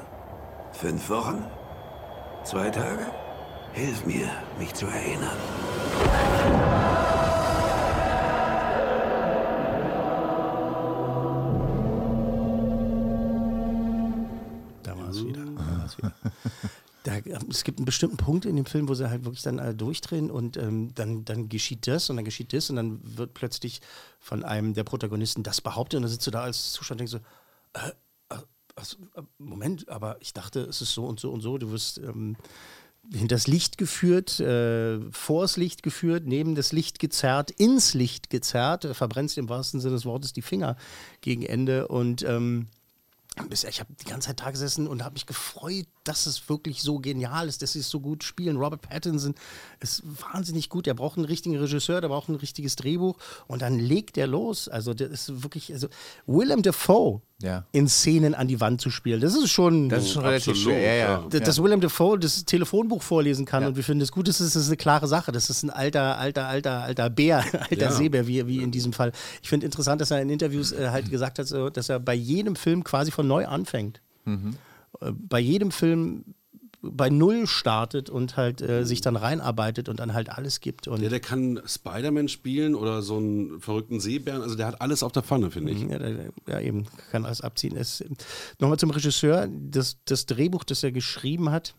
Fünf 0.73 1.09
Wochen? 1.09 1.43
Zwei 2.43 2.69
Tage? 2.69 3.05
Hilf 3.73 4.05
mir, 4.05 4.29
mich 4.59 4.73
zu 4.73 4.85
erinnern. 4.85 5.37
Da 14.83 14.97
war 14.97 15.09
es 15.09 15.25
wieder. 15.25 15.45
Da 15.45 15.79
war's 15.79 15.97
wieder. 15.97 16.13
Da, 17.11 17.31
es 17.49 17.63
gibt 17.63 17.79
einen 17.79 17.85
bestimmten 17.85 18.17
Punkt 18.17 18.45
in 18.45 18.55
dem 18.55 18.65
Film, 18.65 18.87
wo 18.87 18.93
sie 18.93 19.09
halt 19.09 19.25
wirklich 19.25 19.43
dann 19.43 19.59
alle 19.59 19.75
durchdrehen 19.75 20.31
und 20.31 20.57
ähm, 20.57 20.93
dann, 20.95 21.25
dann 21.25 21.49
geschieht 21.49 21.87
das 21.87 22.09
und 22.09 22.15
dann 22.15 22.25
geschieht 22.25 22.53
das 22.53 22.69
und 22.69 22.77
dann 22.77 22.99
wird 23.17 23.33
plötzlich 23.33 23.81
von 24.19 24.43
einem 24.43 24.73
der 24.73 24.83
Protagonisten 24.83 25.43
das 25.43 25.61
behauptet 25.61 25.97
und 25.97 26.03
dann 26.03 26.11
sitzt 26.11 26.27
du 26.27 26.31
da 26.31 26.43
als 26.43 26.71
Zuschauer 26.73 26.95
und 26.95 26.99
denkst 26.99 27.11
so, 27.11 27.19
äh, 27.73 27.89
äh, 28.29 28.41
was, 28.75 28.97
äh, 29.15 29.21
Moment, 29.37 29.89
aber 29.89 30.17
ich 30.21 30.33
dachte, 30.33 30.61
es 30.61 30.81
ist 30.81 30.93
so 30.93 31.05
und 31.05 31.19
so 31.19 31.31
und 31.31 31.41
so, 31.41 31.57
du 31.57 31.71
wirst 31.71 31.97
ähm, 31.97 32.37
hinters 33.11 33.47
Licht 33.47 33.77
geführt, 33.77 34.39
äh, 34.39 34.99
vors 35.11 35.57
Licht 35.57 35.83
geführt, 35.83 36.23
neben 36.25 36.55
das 36.55 36.71
Licht 36.71 36.99
gezerrt, 36.99 37.51
ins 37.51 37.93
Licht 37.93 38.29
gezerrt, 38.29 38.87
verbrennst 38.95 39.37
im 39.37 39.49
wahrsten 39.49 39.79
Sinne 39.79 39.95
des 39.95 40.05
Wortes 40.05 40.33
die 40.33 40.41
Finger 40.41 40.77
gegen 41.21 41.43
Ende 41.43 41.87
und 41.87 42.23
ähm, 42.23 42.67
Ich 43.49 43.79
habe 43.79 43.93
die 43.93 44.09
ganze 44.09 44.27
Zeit 44.27 44.41
da 44.41 44.51
gesessen 44.51 44.87
und 44.87 45.03
habe 45.03 45.13
mich 45.13 45.25
gefreut, 45.25 45.87
dass 46.03 46.25
es 46.25 46.49
wirklich 46.49 46.81
so 46.81 46.99
genial 46.99 47.47
ist, 47.47 47.61
dass 47.61 47.73
sie 47.73 47.79
es 47.79 47.89
so 47.89 47.99
gut 47.99 48.23
spielen. 48.23 48.57
Robert 48.57 48.81
Pattinson 48.81 49.35
ist 49.79 50.01
wahnsinnig 50.33 50.69
gut. 50.69 50.85
Der 50.87 50.93
braucht 50.95 51.17
einen 51.17 51.25
richtigen 51.25 51.57
Regisseur, 51.57 52.01
der 52.01 52.07
braucht 52.07 52.29
ein 52.29 52.35
richtiges 52.35 52.75
Drehbuch 52.75 53.17
und 53.47 53.61
dann 53.61 53.77
legt 53.77 54.17
er 54.17 54.27
los. 54.27 54.67
Also, 54.67 54.93
der 54.93 55.09
ist 55.11 55.43
wirklich, 55.43 55.71
also 55.71 55.87
Willem 56.25 56.61
Dafoe 56.63 57.21
Ja. 57.41 57.65
in 57.71 57.87
Szenen 57.87 58.33
an 58.33 58.47
die 58.47 58.59
Wand 58.59 58.81
zu 58.81 58.89
spielen, 58.89 59.21
das 59.21 59.35
ist 59.35 59.49
schon. 59.51 59.89
Das 59.89 60.03
ist 60.05 60.11
schon 60.13 60.23
relativ 60.25 60.55
schwer. 60.57 60.79
Ja, 60.95 61.21
ja. 61.31 61.39
Dass 61.39 61.61
Willem 61.61 61.81
Dafoe 61.81 62.17
das 62.17 62.45
Telefonbuch 62.45 63.03
vorlesen 63.03 63.45
kann 63.45 63.61
Ja. 63.63 63.69
und 63.69 63.75
wir 63.75 63.83
finden 63.83 64.01
es 64.01 64.11
gut 64.11 64.27
ist, 64.27 64.39
ist, 64.39 64.55
ist 64.55 64.67
eine 64.67 64.77
klare 64.77 65.07
Sache. 65.07 65.31
Das 65.31 65.49
ist 65.51 65.61
ein 65.63 65.69
alter, 65.69 66.17
alter, 66.17 66.47
alter, 66.47 66.81
alter 66.81 67.09
Bär, 67.11 67.43
alter 67.69 67.75
Ja. 67.75 67.91
Seebär, 67.91 68.25
wie, 68.27 68.45
wie 68.47 68.63
in 68.63 68.71
diesem 68.71 68.93
Fall. 68.93 69.11
Ich 69.43 69.49
finde 69.49 69.65
interessant, 69.67 70.01
dass 70.01 70.09
er 70.11 70.21
in 70.21 70.29
Interviews 70.29 70.71
äh, 70.71 70.89
halt 70.89 71.09
gesagt 71.11 71.37
hat, 71.39 71.51
dass 71.77 71.89
er 71.89 71.99
bei 71.99 72.15
jedem 72.15 72.55
Film 72.55 72.83
quasi 72.83 73.11
von 73.11 73.27
neu 73.27 73.45
anfängt. 73.45 74.01
Äh, 74.25 74.37
bei 75.11 75.39
jedem 75.39 75.71
Film 75.71 76.25
bei 76.81 77.09
Null 77.09 77.45
startet 77.47 78.09
und 78.09 78.37
halt 78.37 78.61
äh, 78.61 78.85
sich 78.85 79.01
dann 79.01 79.15
reinarbeitet 79.15 79.87
und 79.87 79.99
dann 79.99 80.13
halt 80.13 80.29
alles 80.29 80.61
gibt. 80.61 80.87
Und 80.87 81.01
Ja, 81.01 81.09
der 81.09 81.19
kann 81.19 81.61
Spider-Man 81.63 82.27
spielen 82.27 82.73
oder 82.75 83.01
so 83.01 83.17
einen 83.17 83.59
verrückten 83.59 83.99
Seebären. 83.99 84.41
Also 84.41 84.55
der 84.55 84.67
hat 84.67 84.81
alles 84.81 85.03
auf 85.03 85.11
der 85.11 85.21
Pfanne, 85.21 85.51
finde 85.51 85.73
ich. 85.73 85.81
Ja, 85.81 85.99
der, 85.99 86.31
ja, 86.47 86.59
eben, 86.59 86.85
kann 87.11 87.25
alles 87.25 87.41
abziehen. 87.41 87.75
Es, 87.77 88.03
Nochmal 88.59 88.79
zum 88.79 88.89
Regisseur. 88.89 89.47
Das, 89.47 89.97
das 90.05 90.25
Drehbuch, 90.25 90.63
das 90.63 90.83
er 90.83 90.91
geschrieben 90.91 91.51
hat, 91.51 91.75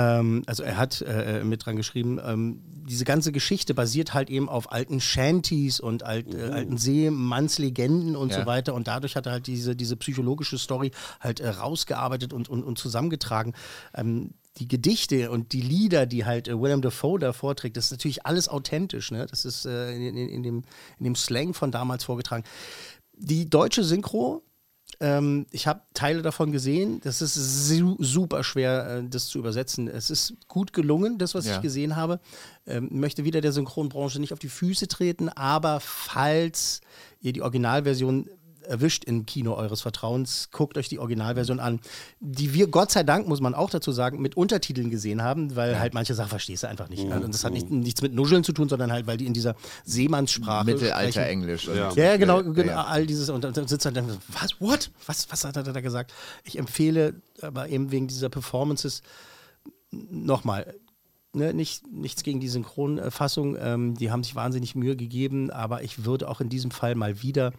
also 0.00 0.62
er 0.62 0.76
hat 0.76 1.02
äh, 1.02 1.44
mit 1.44 1.64
dran 1.64 1.76
geschrieben, 1.76 2.18
ähm, 2.24 2.60
diese 2.86 3.04
ganze 3.04 3.30
Geschichte 3.30 3.74
basiert 3.74 4.12
halt 4.12 4.28
eben 4.28 4.48
auf 4.48 4.72
alten 4.72 5.00
Shanties 5.00 5.78
und 5.80 6.02
alt, 6.02 6.34
äh, 6.34 6.50
alten 6.50 6.76
Seemannslegenden 6.78 8.16
und 8.16 8.30
Ja. 8.32 8.40
so 8.40 8.46
weiter. 8.46 8.74
Und 8.74 8.88
dadurch 8.88 9.16
hat 9.16 9.26
er 9.26 9.32
halt 9.32 9.46
diese, 9.46 9.76
diese 9.76 9.96
psychologische 9.96 10.58
Story 10.58 10.90
halt 11.20 11.40
äh, 11.40 11.48
rausgearbeitet 11.48 12.32
und, 12.32 12.48
und, 12.48 12.64
und 12.64 12.78
zusammengetragen. 12.78 13.54
Ähm, 13.94 14.34
die 14.58 14.68
Gedichte 14.68 15.30
und 15.30 15.52
die 15.52 15.60
Lieder, 15.60 16.06
die 16.06 16.24
halt 16.24 16.48
äh, 16.48 16.60
William 16.60 16.82
Dafoe 16.82 17.18
da 17.18 17.32
vorträgt, 17.32 17.76
das 17.76 17.86
ist 17.86 17.90
natürlich 17.92 18.26
alles 18.26 18.48
authentisch. 18.48 19.10
Ne? 19.10 19.26
Das 19.26 19.44
ist 19.44 19.64
äh, 19.64 19.94
in, 19.94 20.16
in, 20.16 20.28
in, 20.28 20.42
dem, 20.42 20.62
in 20.98 21.04
dem 21.04 21.14
Slang 21.16 21.54
von 21.54 21.70
damals 21.70 22.04
vorgetragen. 22.04 22.44
Die 23.16 23.48
deutsche 23.48 23.84
Synchro, 23.84 24.42
ähm, 25.00 25.46
ich 25.50 25.66
habe 25.66 25.82
Teile 25.94 26.22
davon 26.22 26.52
gesehen. 26.52 27.00
Das 27.02 27.20
ist 27.22 27.34
su 27.34 27.96
super 27.98 28.44
schwer, 28.44 28.98
äh, 29.04 29.08
das 29.08 29.26
zu 29.28 29.38
übersetzen. 29.38 29.88
Es 29.88 30.10
ist 30.10 30.34
gut 30.48 30.72
gelungen, 30.72 31.18
das, 31.18 31.34
was 31.34 31.46
Ja. 31.46 31.56
ich 31.56 31.62
gesehen 31.62 31.96
habe. 31.96 32.20
Ähm, 32.66 32.88
möchte 32.92 33.24
wieder 33.24 33.40
der 33.40 33.52
Synchronbranche 33.52 34.20
nicht 34.20 34.32
auf 34.32 34.38
die 34.38 34.48
Füße 34.48 34.88
treten, 34.88 35.28
aber 35.28 35.80
falls 35.80 36.80
ihr 37.20 37.32
die 37.32 37.42
Originalversion 37.42 38.28
erwischt 38.66 39.04
im 39.04 39.26
Kino 39.26 39.54
eures 39.54 39.80
Vertrauens, 39.82 40.48
guckt 40.52 40.76
euch 40.78 40.88
die 40.88 40.98
Originalversion 40.98 41.60
an, 41.60 41.80
die 42.20 42.54
wir 42.54 42.66
Gott 42.68 42.90
sei 42.90 43.02
Dank, 43.02 43.28
muss 43.28 43.40
man 43.40 43.54
auch 43.54 43.70
dazu 43.70 43.92
sagen, 43.92 44.20
mit 44.22 44.36
Untertiteln 44.36 44.90
gesehen 44.90 45.22
haben, 45.22 45.54
weil 45.56 45.78
halt 45.78 45.94
manche 45.94 46.14
Sachen 46.14 46.30
verstehst 46.30 46.62
du 46.62 46.68
einfach 46.68 46.88
nicht. 46.88 47.04
Und 47.04 47.32
das 47.34 47.44
hat 47.44 47.52
nicht, 47.52 47.70
nichts 47.70 48.02
mit 48.02 48.14
Nuscheln 48.14 48.44
zu 48.44 48.52
tun, 48.52 48.68
sondern 48.68 48.90
halt, 48.92 49.06
weil 49.06 49.16
die 49.16 49.26
in 49.26 49.32
dieser 49.34 49.54
Seemannssprache 49.84 50.64
Mittelalter 50.66 51.12
sprechen. 51.12 51.28
Englisch. 51.28 51.68
und- 51.68 51.76
Ja. 51.76 51.92
Ja, 51.94 52.04
ja, 52.04 52.16
genau, 52.16 52.40
Ja, 52.40 52.52
genau 52.52 52.72
ja. 52.72 52.84
all 52.84 53.06
dieses 53.06 53.28
und 53.30 53.44
dann 53.44 53.54
sitzt 53.68 53.84
er 53.86 53.92
dann, 53.92 54.08
was, 54.28 54.60
what? 54.60 54.90
Was, 55.06 55.26
was 55.30 55.44
hat 55.44 55.56
er 55.56 55.62
da 55.62 55.80
gesagt? 55.80 56.12
Ich 56.44 56.58
empfehle 56.58 57.14
aber 57.42 57.68
eben 57.68 57.90
wegen 57.90 58.08
dieser 58.08 58.28
Performances 58.28 59.02
nochmal, 59.90 60.74
ne, 61.32 61.52
nicht, 61.54 61.86
nichts 61.90 62.22
gegen 62.22 62.40
die 62.40 62.48
Synchronfassung, 62.48 63.56
ähm, 63.60 63.94
die 63.96 64.10
haben 64.10 64.22
sich 64.24 64.34
wahnsinnig 64.34 64.74
Mühe 64.74 64.96
gegeben, 64.96 65.50
aber 65.50 65.82
ich 65.82 66.04
würde 66.04 66.28
auch 66.28 66.40
in 66.40 66.48
diesem 66.48 66.70
Fall 66.70 66.94
mal 66.94 67.22
wieder 67.22 67.52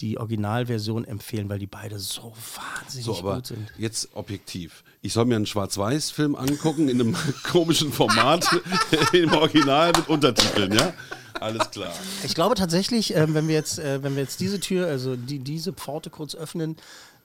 die 0.00 0.18
Originalversion 0.18 1.04
empfehlen, 1.04 1.48
weil 1.48 1.58
die 1.58 1.66
beide 1.66 1.98
so 1.98 2.32
wahnsinnig 2.54 3.06
So, 3.06 3.18
aber 3.18 3.36
gut 3.36 3.46
sind. 3.46 3.72
jetzt 3.78 4.10
objektiv. 4.14 4.84
Ich 5.00 5.12
soll 5.12 5.24
mir 5.24 5.36
einen 5.36 5.46
Schwarz-Weiß-Film 5.46 6.34
angucken 6.34 6.88
in 6.88 7.00
einem 7.00 7.16
komischen 7.44 7.92
Format, 7.92 8.46
im 9.12 9.32
Original 9.32 9.92
mit 9.96 10.08
Untertiteln, 10.08 10.72
ja? 10.72 10.92
Alles 11.40 11.70
klar. 11.70 11.92
Ich 12.24 12.34
glaube 12.34 12.54
tatsächlich, 12.54 13.14
ähm, 13.14 13.34
wenn 13.34 13.46
wir 13.48 13.54
jetzt, 13.54 13.78
äh, 13.78 14.02
wenn 14.02 14.16
wir 14.16 14.22
jetzt 14.22 14.40
diese 14.40 14.58
Tür, 14.60 14.86
also 14.86 15.16
die, 15.16 15.38
diese 15.38 15.72
Pforte 15.72 16.08
kurz 16.10 16.34
öffnen, 16.34 16.76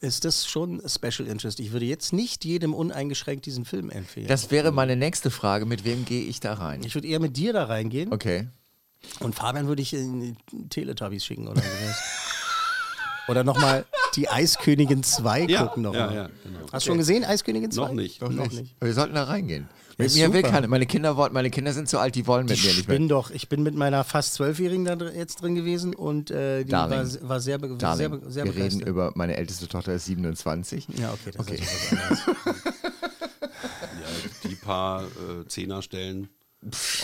ist 0.02 0.26
das 0.26 0.48
schon 0.48 0.82
Special 0.88 1.28
Interest. 1.30 1.60
Ich 1.60 1.72
würde 1.72 1.86
jetzt 1.86 2.12
nicht 2.12 2.44
jedem 2.44 2.74
uneingeschränkt 2.74 3.46
diesen 3.46 3.66
Film 3.66 3.90
empfehlen. 3.90 4.28
Das 4.28 4.50
wäre 4.52 4.72
meine 4.72 4.96
nächste 4.96 5.30
Frage. 5.32 5.66
Mit 5.66 5.86
wem 5.86 6.06
gehe 6.06 6.24
ich 6.24 6.40
da 6.40 6.54
rein? 6.56 6.84
ich 6.84 6.96
würde 6.96 7.08
eher 7.08 7.20
mit 7.20 7.38
dir 7.38 7.54
da 7.54 7.66
reingehen 7.66 8.12
Okay. 8.12 8.48
und 9.20 9.36
Fabian 9.36 9.68
würde 9.68 9.82
ich 9.82 9.94
in 9.94 10.36
Teletubbies 10.70 11.24
schicken 11.24 11.48
oder 11.48 11.62
sowas. 11.62 11.98
oder 13.32 13.44
nochmal 13.44 13.86
die 14.16 14.30
Eiskönigin 14.30 15.04
2 15.04 15.42
Ja, 15.48 15.64
gucken 15.66 15.84
noch 15.84 15.94
ja, 15.96 16.08
mal. 16.08 16.16
ja, 16.16 16.30
genau. 16.44 16.60
Hast 16.72 16.86
du 16.86 16.92
schon 16.92 16.98
gesehen, 16.98 17.24
Eiskönigin 17.24 17.72
2? 17.72 17.82
Noch 17.88 17.92
nicht. 17.94 18.22
Noch, 18.22 18.52
nicht. 18.52 18.76
Wir 18.80 18.94
sollten 18.94 19.16
da 19.16 19.24
reingehen. 19.24 19.68
Mit 19.98 20.16
mir 20.16 20.34
will 20.34 20.42
super. 20.42 20.52
keine. 20.54 20.68
Meine 20.68 20.86
Kinder 20.88 21.16
wollen, 21.16 21.32
meine 21.34 21.50
Kinder 21.52 21.74
sind 21.74 21.88
zu 21.88 22.00
alt, 22.00 22.16
die 22.16 22.26
wollen 22.26 22.46
mit 22.48 22.56
Ich 22.58 22.64
mir 22.66 22.74
nicht 22.74 22.88
mehr. 22.88 22.98
bin 22.98 23.08
doch, 23.08 23.30
ich 23.30 23.50
bin 23.50 23.62
mit 23.62 23.76
meiner 23.76 24.04
fast 24.04 24.34
Zwölfjährigen 24.34 24.84
da 24.86 24.96
dr- 24.96 25.14
jetzt 25.14 25.42
drin 25.42 25.54
gewesen 25.54 25.94
und 25.94 26.32
äh, 26.32 26.64
die 26.64 26.72
war, 26.72 26.88
Darling. 26.90 27.18
war 27.22 27.40
sehr, 27.40 27.58
be- 27.60 27.68
sehr, 27.68 27.78
Darling, 27.78 28.10
be- 28.22 28.32
sehr 28.32 28.46
wir 28.46 28.56
reden 28.56 28.82
über 28.82 29.12
meine 29.16 29.36
älteste 29.38 29.68
Tochter 29.68 29.94
ist 29.94 30.06
27. 30.06 30.88
ja, 30.98 31.12
okay, 31.14 31.32
das 31.38 31.40
Okay. 31.48 31.56
ist 31.56 31.92
was 31.92 32.00
anderes. 32.00 32.20
Ja, 34.02 34.50
die 34.50 34.56
paar 34.56 35.04
äh, 35.04 35.48
Zehnerstellen, 35.48 36.30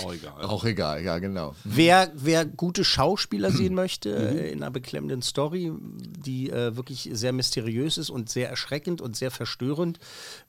auch 0.03 0.13
egal. 0.13 0.43
Auch 0.45 0.63
egal, 0.65 1.03
ja 1.03 1.17
genau. 1.19 1.55
Wer, 1.63 2.11
wer 2.13 2.45
gute 2.45 2.83
Schauspieler 2.83 3.51
sehen 3.51 3.73
möchte 3.73 4.09
äh, 4.15 4.51
in 4.51 4.61
einer 4.61 4.71
beklemmenden 4.71 5.21
Story, 5.23 5.71
die 5.79 6.49
äh, 6.51 6.75
wirklich 6.75 7.09
sehr 7.13 7.33
mysteriös 7.33 7.97
ist 7.97 8.09
und 8.11 8.29
sehr 8.29 8.49
erschreckend 8.49 9.01
und 9.01 9.15
sehr 9.15 9.31
verstörend, 9.31 9.99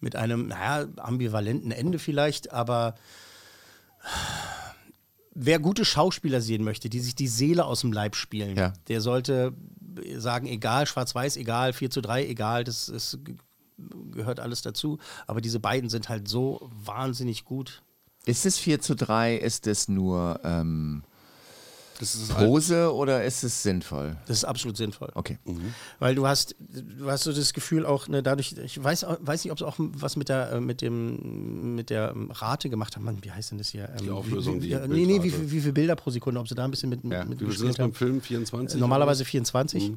mit 0.01 0.15
einem, 0.15 0.49
naja, 0.49 0.87
ambivalenten 0.99 1.71
Ende 1.71 1.99
vielleicht, 1.99 2.53
aber 2.53 2.97
wer 5.35 5.59
gute 5.59 5.85
Schauspieler 5.85 6.41
sehen 6.41 6.65
möchte, 6.65 6.89
die 6.91 7.01
sich 7.01 7.15
die 7.15 7.29
Seele 7.29 7.65
aus 7.65 7.81
dem 7.81 7.93
Leib 7.93 8.17
spielen, 8.17 8.57
Ja. 8.57 8.73
der 8.89 9.01
sollte 9.01 9.55
sagen, 10.17 10.47
egal, 10.47 10.87
schwarz-weiß, 10.87 11.37
egal, 11.37 11.73
4 11.73 11.91
zu 11.91 12.01
3, 12.01 12.27
egal, 12.27 12.65
das 12.65 12.89
ist, 12.89 13.19
gehört 14.13 14.39
alles 14.41 14.63
dazu. 14.63 14.99
Aber 15.27 15.41
diese 15.41 15.61
beiden 15.61 15.91
sind 15.91 16.09
halt 16.09 16.29
so 16.29 16.71
wahnsinnig 16.73 17.45
gut. 17.45 17.83
Ist 18.29 18.47
es 18.47 18.59
4 18.59 18.81
zu 18.81 18.95
3? 18.95 19.37
Ist 19.37 19.67
es 19.67 19.89
nur. 19.89 20.39
Ähm, 20.45 21.03
Das 21.99 22.15
ist 22.15 22.33
halt, 22.35 22.47
Pose 22.47 22.95
oder 22.95 23.25
ist 23.25 23.43
es 23.43 23.63
sinnvoll? 23.65 24.17
Das 24.27 24.37
ist 24.39 24.45
absolut 24.45 24.77
sinnvoll. 24.77 25.11
Okay. 25.15 25.39
Weil 25.99 26.15
du 26.15 26.27
hast, 26.29 26.55
du 26.61 27.11
hast 27.11 27.25
so 27.25 27.33
das 27.33 27.53
Gefühl 27.53 27.85
auch, 27.85 28.07
ne, 28.07 28.23
dadurch, 28.23 28.53
ich 28.65 28.83
weiß, 28.83 29.05
weiß 29.21 29.43
nicht, 29.45 29.51
ob 29.51 29.59
es 29.59 29.63
auch 29.65 29.75
was 29.79 30.15
mit 30.17 30.29
der, 30.29 30.53
äh, 30.53 30.61
mit 30.61 30.81
dem, 30.81 31.75
mit 31.75 31.91
der 31.91 32.13
ähm, 32.15 32.31
Rate 32.31 32.71
gemacht 32.71 32.95
haben. 32.95 33.05
Mann, 33.05 33.19
wie 33.23 33.33
heißt 33.33 33.51
denn 33.51 33.59
das 33.59 33.71
hier? 33.71 33.89
Ähm, 33.99 34.05
Die 34.05 34.11
Auflösung, 34.11 34.57
wie, 34.57 34.61
die 34.61 34.67
wie, 34.69 34.71
ja, 34.73 34.87
Nee, 34.87 35.07
nee, 35.07 35.23
wie, 35.25 35.31
viel- 35.31 35.51
wie 35.51 35.61
viele 35.61 35.73
Bilder 35.73 35.97
pro 35.97 36.11
Sekunde, 36.11 36.39
ob 36.39 36.47
sie 36.49 36.55
da 36.55 36.65
ein 36.65 36.71
bisschen 36.71 36.91
mit, 36.91 37.03
Ja. 37.05 37.25
mit 37.25 37.41
wie 37.41 37.47
viel 37.47 37.57
sind 37.59 37.69
das 37.71 37.77
beim. 37.79 37.93
Film? 37.93 38.21
24? 38.21 38.79
Normalerweise 38.81 39.25
24. 39.25 39.93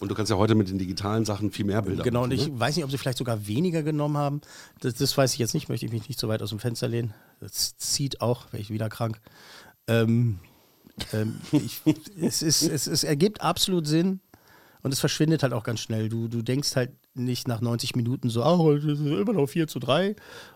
Und 0.00 0.10
du 0.10 0.14
kannst 0.14 0.30
ja 0.30 0.36
heute 0.36 0.54
mit 0.54 0.68
den 0.68 0.78
digitalen 0.78 1.24
Sachen 1.24 1.50
viel 1.50 1.64
mehr 1.64 1.82
Bilder 1.82 2.04
Genau, 2.04 2.22
und 2.22 2.30
machen. 2.30 2.40
ich 2.40 2.48
ne? 2.48 2.60
weiß 2.60 2.76
nicht, 2.76 2.84
ob 2.84 2.90
sie 2.90 2.98
vielleicht 2.98 3.18
sogar 3.18 3.46
weniger 3.48 3.82
genommen 3.82 4.16
haben. 4.16 4.40
Das, 4.80 4.94
das 4.94 5.16
weiß 5.16 5.32
ich 5.32 5.38
jetzt 5.38 5.54
nicht, 5.54 5.68
möchte 5.68 5.86
ich 5.86 5.92
mich 5.92 6.08
nicht 6.08 6.20
so 6.20 6.28
weit 6.28 6.40
aus 6.40 6.50
dem 6.50 6.60
Fenster 6.60 6.86
lehnen. 6.86 7.14
Das 7.40 7.76
zieht 7.76 8.20
auch, 8.20 8.52
wäre 8.52 8.60
ich 8.60 8.70
wieder 8.70 8.88
krank. 8.88 9.20
Ähm, 9.88 10.38
ähm, 11.12 11.40
ich, 11.52 11.82
es, 12.20 12.42
ist, 12.42 12.62
es, 12.62 12.86
es 12.86 13.02
ergibt 13.02 13.40
absolut 13.40 13.86
Sinn 13.86 14.20
und 14.82 14.92
es 14.92 15.00
verschwindet 15.00 15.42
halt 15.42 15.52
auch 15.52 15.64
ganz 15.64 15.80
schnell. 15.80 16.08
Du, 16.08 16.28
du 16.28 16.42
denkst 16.42 16.76
halt 16.76 16.92
nicht 17.14 17.48
nach 17.48 17.60
90 17.60 17.96
Minuten 17.96 18.30
so, 18.30 18.44
oh, 18.44 18.74
das 18.74 18.84
ist 18.84 19.00
immer 19.00 19.32
noch 19.32 19.46
4 19.48 19.66
zu 19.66 19.78
3 19.80 20.14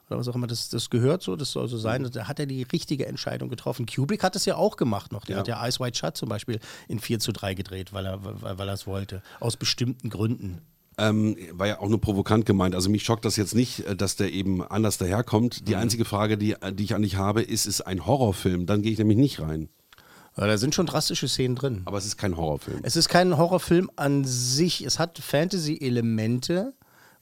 oder 0.08 0.18
was 0.18 0.28
auch 0.28 0.34
immer. 0.36 0.46
Das, 0.46 0.68
das 0.68 0.90
gehört 0.90 1.22
so, 1.22 1.34
das 1.36 1.52
soll 1.52 1.68
so 1.68 1.76
sein. 1.78 2.08
Da 2.12 2.28
hat 2.28 2.38
er 2.38 2.46
die 2.46 2.62
richtige 2.62 3.06
Entscheidung 3.06 3.48
getroffen. 3.48 3.86
Kubrick 3.86 4.22
hat 4.22 4.36
es 4.36 4.44
ja 4.44 4.56
auch 4.56 4.76
gemacht 4.76 5.12
noch. 5.12 5.24
Der 5.24 5.36
Ja. 5.36 5.40
hat 5.40 5.48
ja 5.48 5.66
Ice 5.66 5.80
White 5.80 5.98
Shut 5.98 6.16
zum 6.16 6.28
Beispiel 6.28 6.60
in 6.88 7.00
4 7.00 7.18
zu 7.18 7.32
3 7.32 7.54
gedreht, 7.54 7.92
weil 7.92 8.06
er 8.06 8.20
weil, 8.22 8.68
er 8.68 8.74
es 8.74 8.86
wollte. 8.86 9.22
Aus 9.40 9.56
bestimmten 9.56 10.08
Gründen. 10.10 10.60
Ähm, 10.98 11.36
war 11.52 11.66
ja 11.66 11.80
auch 11.80 11.88
nur 11.88 12.00
provokant 12.00 12.44
gemeint. 12.44 12.74
Also 12.74 12.90
mich 12.90 13.02
schockt 13.02 13.24
das 13.24 13.36
jetzt 13.36 13.54
nicht, 13.54 13.80
äh, 13.86 13.96
dass 13.96 14.16
der 14.16 14.30
eben 14.32 14.62
anders 14.62 14.98
daherkommt. 14.98 15.62
Mhm. 15.62 15.64
Die 15.64 15.76
einzige 15.76 16.04
Frage, 16.04 16.36
die, 16.36 16.52
äh, 16.52 16.72
die 16.72 16.84
ich 16.84 16.94
an 16.94 17.02
dich 17.02 17.16
habe, 17.16 17.42
ist, 17.42 17.64
ist 17.66 17.80
ein 17.80 18.06
Horrorfilm? 18.06 18.66
Dann 18.66 18.82
gehe 18.82 18.92
ich 18.92 18.98
nämlich 18.98 19.16
nicht 19.18 19.40
rein. 19.40 19.68
Ja, 20.36 20.46
da 20.46 20.56
sind 20.56 20.74
schon 20.74 20.86
drastische 20.86 21.28
Szenen 21.28 21.56
drin. 21.56 21.82
Aber 21.84 21.98
es 21.98 22.06
ist 22.06 22.16
kein 22.16 22.36
Horrorfilm. 22.36 22.80
Es 22.82 22.96
ist 22.96 23.08
kein 23.08 23.36
Horrorfilm 23.36 23.90
an 23.96 24.24
sich. 24.24 24.82
Es 24.82 24.98
hat 24.98 25.18
Fantasy-Elemente, 25.18 26.72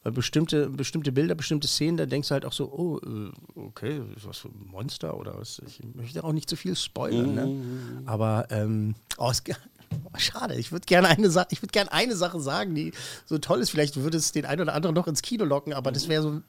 weil 0.03 0.13
bestimmte, 0.13 0.71
bestimmte 0.71 1.11
Bilder, 1.13 1.35
bestimmte 1.35 1.67
Szenen, 1.67 1.97
da 1.97 2.07
denkst 2.07 2.29
du 2.29 2.33
halt 2.35 2.45
auch 2.45 2.53
so, 2.53 2.71
oh, 2.73 2.99
äh, 3.05 3.31
okay, 3.59 4.01
ist 4.17 4.27
was 4.29 4.39
für 4.39 4.49
ein 4.49 4.67
Monster 4.71 5.17
oder 5.17 5.37
was. 5.39 5.61
Ich 5.67 5.81
möchte 5.95 6.23
auch 6.23 6.33
nicht 6.33 6.49
zu 6.49 6.55
viel 6.57 6.77
spoilern, 6.77 7.35
ne? 7.35 8.03
Aber, 8.07 8.47
ähm, 8.51 8.95
oh, 9.19 9.31
es, 9.31 9.43
schade. 10.19 10.55
Ich 10.55 10.71
würde 10.71 10.87
gerne 10.87 11.09
eine 11.09 11.31
Sache, 11.31 11.49
ich 11.51 11.63
würde 11.63 11.73
gerne 11.73 11.91
eine 11.93 12.15
Sache 12.15 12.39
sagen, 12.41 12.75
die 12.77 12.93
so 13.27 13.39
toll 13.39 13.61
ist. 13.61 13.71
Vielleicht 13.71 13.97
würde 13.97 14.19
es 14.19 14.31
den 14.31 14.47
einen 14.47 14.61
oder 14.63 14.75
anderen 14.75 14.95
noch 14.95 15.09
ins 15.09 15.21
Kino 15.23 15.45
locken, 15.45 15.73
aber 15.73 15.91
das 15.91 16.07
wäre 16.09 16.23
so 16.23 16.41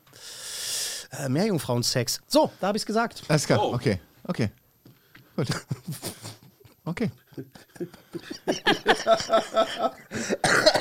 äh, 1.17 1.28
Meerjungfrauen-Sex. 1.28 2.21
So, 2.28 2.52
da 2.62 2.67
habe 2.67 2.78
ich 2.78 2.84
es 2.84 2.86
gesagt. 2.86 3.24
Alles 3.28 3.47
klar, 3.47 3.60
Oh. 3.63 3.74
okay. 3.74 4.00
Okay. 4.26 4.52
Gut. 5.36 5.47
Okay. 6.86 7.12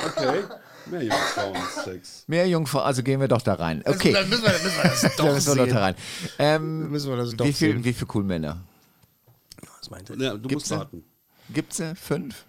Okay. 0.05 0.43
Mehr 0.87 1.03
Jungfrauen-Sex. 1.03 2.23
Mehr 2.27 2.47
Jungfrau, 2.47 2.79
also 2.79 3.03
gehen 3.03 3.19
wir 3.19 3.27
doch 3.27 3.41
da 3.41 3.53
rein. 3.53 3.83
Okay. 3.85 4.11
Dann 4.11 4.27
müssen 4.29 4.43
wir, 4.43 4.51
müssen 4.51 4.77
wir 4.77 4.83
das 4.83 5.15
Da 5.15 5.23
müssen 5.31 5.55
wir 5.57 5.65
doch 5.65 5.73
da 5.73 5.79
rein. 5.79 5.95
Ähm, 6.39 6.89
Müssen 6.91 7.09
wir 7.09 7.17
das 7.17 7.35
doch 7.35 7.45
wie, 7.45 7.53
viel, 7.53 7.73
sehen. 7.73 7.83
wie 7.83 7.93
viel 7.93 8.07
cool 8.15 8.23
Männer? 8.23 8.61
Was 9.79 9.89
meinte 9.91 10.15
Ja, 10.15 10.33
du 10.33 10.47
Gibt's 10.47 10.69
musst 10.69 10.81
raten. 10.81 11.03
Gibt's 11.53 11.79
äh, 11.79 11.93
fünf? 11.95 12.43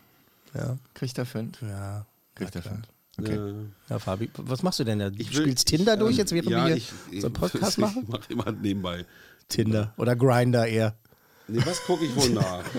Ja. 0.55 0.79
Kriegt 0.95 1.19
er 1.19 1.27
fünf? 1.27 1.61
Ja. 1.63 2.07
Kriegt 2.35 2.57
er 2.57 2.63
fünf. 2.63 2.87
Okay. 3.21 3.39
Ja, 3.91 3.99
Fabi, 3.99 4.31
was 4.39 4.63
machst 4.63 4.79
du 4.81 4.85
denn 4.85 4.99
da? 4.99 5.11
Du 5.11 5.21
Ich 5.21 5.35
will- 5.37 5.43
spielst 5.43 5.69
Tinder 5.69 5.95
ich, 5.95 5.99
durch 6.01 6.13
ähm, 6.13 6.19
jetzt, 6.19 6.33
während 6.33 6.51
ja, 6.51 6.67
wir 6.67 6.77
ich, 6.77 6.91
hier 7.11 7.21
so 7.21 7.27
einen 7.27 7.35
Podcast 7.35 7.73
ich, 7.77 7.79
machen? 7.79 8.03
Ich 8.05 8.09
mach 8.09 8.31
immer 8.31 8.53
nebenbei. 8.53 9.05
Tinder 9.49 9.93
oder 9.99 10.17
Grinder 10.17 10.67
eher. 10.67 10.97
Nee, 11.53 11.63
was 11.67 11.83
gucke 11.85 12.05
ich 12.05 12.15
wohl 12.17 12.31
nach? 12.31 12.65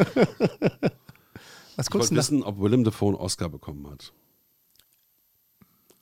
Was 1.75 1.87
Ich 1.87 1.93
wollte 1.93 2.13
nach? 2.13 2.19
wissen, 2.19 2.43
ob 2.43 2.59
Willem 2.61 2.83
Dafoe 2.83 3.07
einen 3.09 3.15
Oscar 3.17 3.49
bekommen 3.49 3.89
hat. 3.89 4.13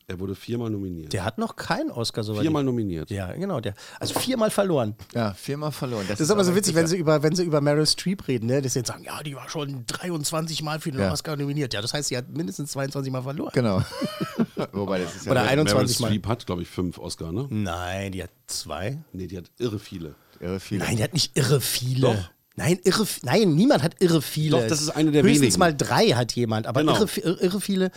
Er 0.07 0.19
wurde 0.19 0.35
viermal 0.35 0.69
nominiert. 0.69 1.13
Der 1.13 1.23
hat 1.23 1.37
noch 1.37 1.55
keinen 1.55 1.89
Oscar 1.89 2.23
so 2.23 2.35
viermal 2.35 2.65
nominiert. 2.65 3.09
Ja, 3.09 3.31
genau. 3.31 3.61
Der, 3.61 3.75
also 3.97 4.19
viermal 4.19 4.51
verloren. 4.51 4.95
Ja, 5.13 5.33
viermal 5.33 5.71
verloren. 5.71 6.05
Das 6.09 6.19
ist 6.19 6.29
aber 6.29 6.43
so 6.43 6.53
witzig, 6.53 6.75
wenn 6.75 6.87
sie 6.87 6.97
über, 6.97 7.23
wenn 7.23 7.33
sie 7.33 7.45
über 7.45 7.61
Meryl 7.61 7.87
Streep 7.87 8.27
reden, 8.27 8.47
ne? 8.47 8.61
dass 8.61 8.73
sie 8.73 8.79
jetzt 8.79 8.89
sagen, 8.89 9.05
ja, 9.05 9.23
die 9.23 9.33
war 9.37 9.47
schon 9.47 9.85
23 9.85 10.61
Mal 10.63 10.81
für 10.81 10.91
den 10.91 10.99
Ja. 10.99 11.13
Oscar 11.13 11.37
nominiert. 11.37 11.73
Ja, 11.73 11.81
das 11.81 11.93
heißt, 11.93 12.09
sie 12.09 12.17
hat 12.17 12.27
mindestens 12.27 12.71
22 12.71 13.09
Mal 13.09 13.21
verloren. 13.21 13.51
Genau. 13.53 13.81
Wobei, 14.73 14.99
das 14.99 15.15
ist 15.15 15.25
ja 15.27 15.31
Oder 15.31 15.43
irre 15.43 15.51
21 15.51 15.99
Meryl 16.01 16.01
Mal. 16.01 16.07
Streep 16.09 16.27
hat, 16.27 16.45
glaube 16.45 16.61
ich, 16.63 16.67
fünf 16.67 16.97
Oscar, 16.97 17.31
ne? 17.31 17.47
Nein, 17.49 18.11
die 18.11 18.21
hat 18.23 18.31
zwei. 18.47 18.97
Nee, 19.13 19.27
die 19.27 19.37
hat 19.37 19.49
irre 19.59 19.79
viele. 19.79 20.15
viel. 20.59 20.79
Nein, 20.79 20.97
die 20.97 21.03
hat 21.03 21.13
nicht 21.13 21.37
irre 21.37 21.61
viele. 21.61 22.01
Doch. 22.15 22.29
Nein, 22.63 22.79
irre, 22.83 23.05
nein, 23.23 23.55
niemand 23.55 23.81
hat 23.83 23.95
irre 23.99 24.21
viele. 24.21 24.51
Doch, 24.61 24.67
das 24.67 24.81
ist 24.81 24.89
eine 24.89 25.11
der 25.11 25.23
Höchstens 25.23 25.41
wenigen. 25.41 25.59
mal 25.59 25.75
drei 25.75 26.09
hat 26.09 26.33
jemand, 26.33 26.67
aber 26.67 26.81
Genau. 26.81 26.93
irre, 26.99 27.39
irre, 27.41 27.59
viele. 27.61 27.91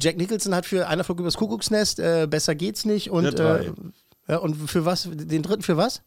Jack 0.00 0.16
Nicholson 0.16 0.54
hat 0.54 0.64
für 0.66 0.88
einer 0.88 1.04
flog 1.04 1.20
übers 1.20 1.36
Kuckucksnest, 1.36 1.98
äh, 2.00 2.26
besser 2.28 2.54
geht's 2.54 2.84
nicht. 2.84 3.10
Und, 3.10 3.38
äh, 3.38 3.72
ja, 4.28 4.38
und 4.38 4.54
für 4.70 4.84
was? 4.84 5.08
Den 5.12 5.42
dritten 5.42 5.62
für 5.62 5.76
was? 5.76 6.02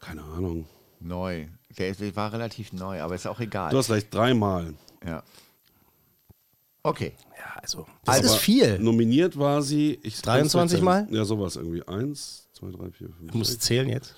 Keine 0.00 0.22
Ahnung. 0.22 0.66
Neu. 1.00 1.46
Der 1.78 1.88
ist- 1.88 2.16
war 2.16 2.32
relativ 2.32 2.72
neu, 2.72 3.00
aber 3.00 3.14
ist 3.14 3.26
auch 3.26 3.40
egal. 3.40 3.70
Du 3.70 3.78
hast 3.78 3.90
recht, 3.90 4.12
dreimal. 4.12 4.74
ja. 5.06 5.22
Okay. 6.82 7.12
Ja, 7.38 7.60
also, 7.62 7.86
das 8.04 8.20
ist 8.22 8.36
viel. 8.36 8.78
Nominiert 8.78 9.38
war 9.38 9.62
sie. 9.62 9.98
Ich 10.02 10.20
23 10.20 10.82
Mal? 10.82 11.06
Ja, 11.10 11.24
sowas 11.24 11.56
irgendwie. 11.56 11.82
Eins, 11.88 12.48
zwei, 12.52 12.70
drei, 12.70 12.90
vier, 12.90 13.08
fünf, 13.08 13.32
Du 13.32 13.38
musst 13.38 13.52
sechs, 13.52 13.64
zählen 13.64 13.88
jetzt. 13.88 14.14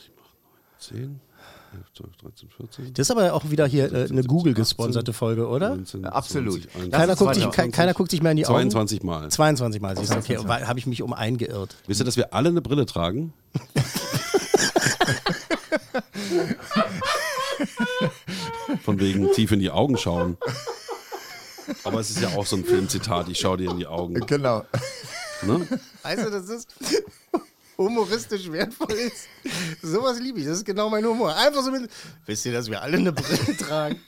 zehn, 0.79 1.21
elf, 1.77 1.93
zwölf, 1.95 2.17
dreizehn, 2.17 2.49
vierzehn. 2.51 2.93
Das 2.95 3.07
ist 3.07 3.11
aber 3.11 3.33
auch 3.35 3.49
wieder 3.51 3.67
hier 3.67 3.93
äh, 3.93 4.09
eine 4.11 4.23
Google-gesponserte 4.25 5.13
Folge, 5.13 5.47
oder? 5.49 5.71
19, 5.77 6.05
Absolut. 6.07 6.63
20, 6.63 6.91
Das 6.91 7.01
Keiner 7.01 7.13
ist 7.13 7.19
guckt, 7.19 7.35
sich, 7.35 7.43
22. 7.45 7.73
ke- 7.73 7.77
keiner 7.77 7.95
guckt 7.95 8.11
sich 8.11 8.23
mehr 8.23 8.31
in 8.33 8.37
die 8.39 8.47
Augen. 8.47 8.71
22 8.71 9.03
Mal. 9.03 9.31
22 9.31 9.81
Mal, 9.81 9.97
siehst 9.97 10.13
du, 10.13 10.17
okay, 10.19 10.37
habe 10.39 10.79
ich 10.79 10.87
mich 10.87 11.03
um 11.03 11.13
einen 11.13 11.39
geirrt. 11.39 11.77
Wisst 11.87 12.01
ihr, 12.01 12.05
dass 12.05 12.17
wir 12.17 12.35
alle 12.35 12.49
eine 12.49 12.63
Brille 12.63 12.87
tragen? 12.87 13.33
Von 18.83 19.01
wegen 19.01 19.33
tief 19.33 19.53
in 19.53 19.61
die 19.61 19.71
Augen 19.71 19.97
schauen. 19.97 20.37
Aber 21.85 22.01
es 22.01 22.11
ist 22.11 22.21
ja 22.21 22.29
auch 22.37 22.47
so 22.47 22.57
ein 22.57 22.65
Filmzitat, 22.65 23.29
ich 23.29 23.39
schau 23.41 23.57
dir 23.57 23.71
in 23.71 23.79
die 23.79 23.87
Augen. 23.87 24.15
Genau. 24.27 24.65
Ne? 25.43 25.67
Weißt 26.03 26.25
du, 26.25 26.31
das 26.31 26.49
ist 26.49 26.69
humoristisch 27.79 28.51
wertvoll 28.51 28.93
ist. 28.93 29.29
Sowas 29.83 30.19
liebe 30.21 30.41
ich. 30.41 30.47
Das 30.47 30.59
ist 30.59 30.65
genau 30.65 30.89
mein 30.91 31.05
Humor. 31.05 31.35
Einfach 31.37 31.63
so 31.63 31.71
mit. 31.71 31.91
Wisst 32.27 32.47
ihr, 32.47 32.53
dass 32.53 32.69
wir 32.71 32.83
alle 32.83 32.97
eine 32.97 33.13
Brille 33.13 33.57
tragen? 33.59 34.01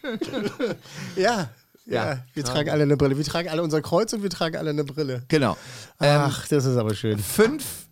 ja. 1.16 1.50
Ja, 1.86 2.04
Ja, 2.14 2.24
wir 2.34 2.44
tragen 2.44 2.68
alle 2.70 2.82
eine 2.82 2.96
Brille. 2.98 3.16
Wir 3.16 3.24
tragen 3.24 3.48
alle 3.48 3.62
unser 3.62 3.80
Kreuz 3.80 4.12
und 4.12 4.22
wir 4.22 4.28
tragen 4.30 4.56
alle 4.56 4.70
eine 4.70 4.84
Brille. 4.84 5.22
Genau. 5.28 5.56
Ach, 5.98 6.46
das 6.48 6.64
ist 6.66 6.76
aber 6.76 6.94
schön. 6.94 7.18
Fünf 7.18 7.86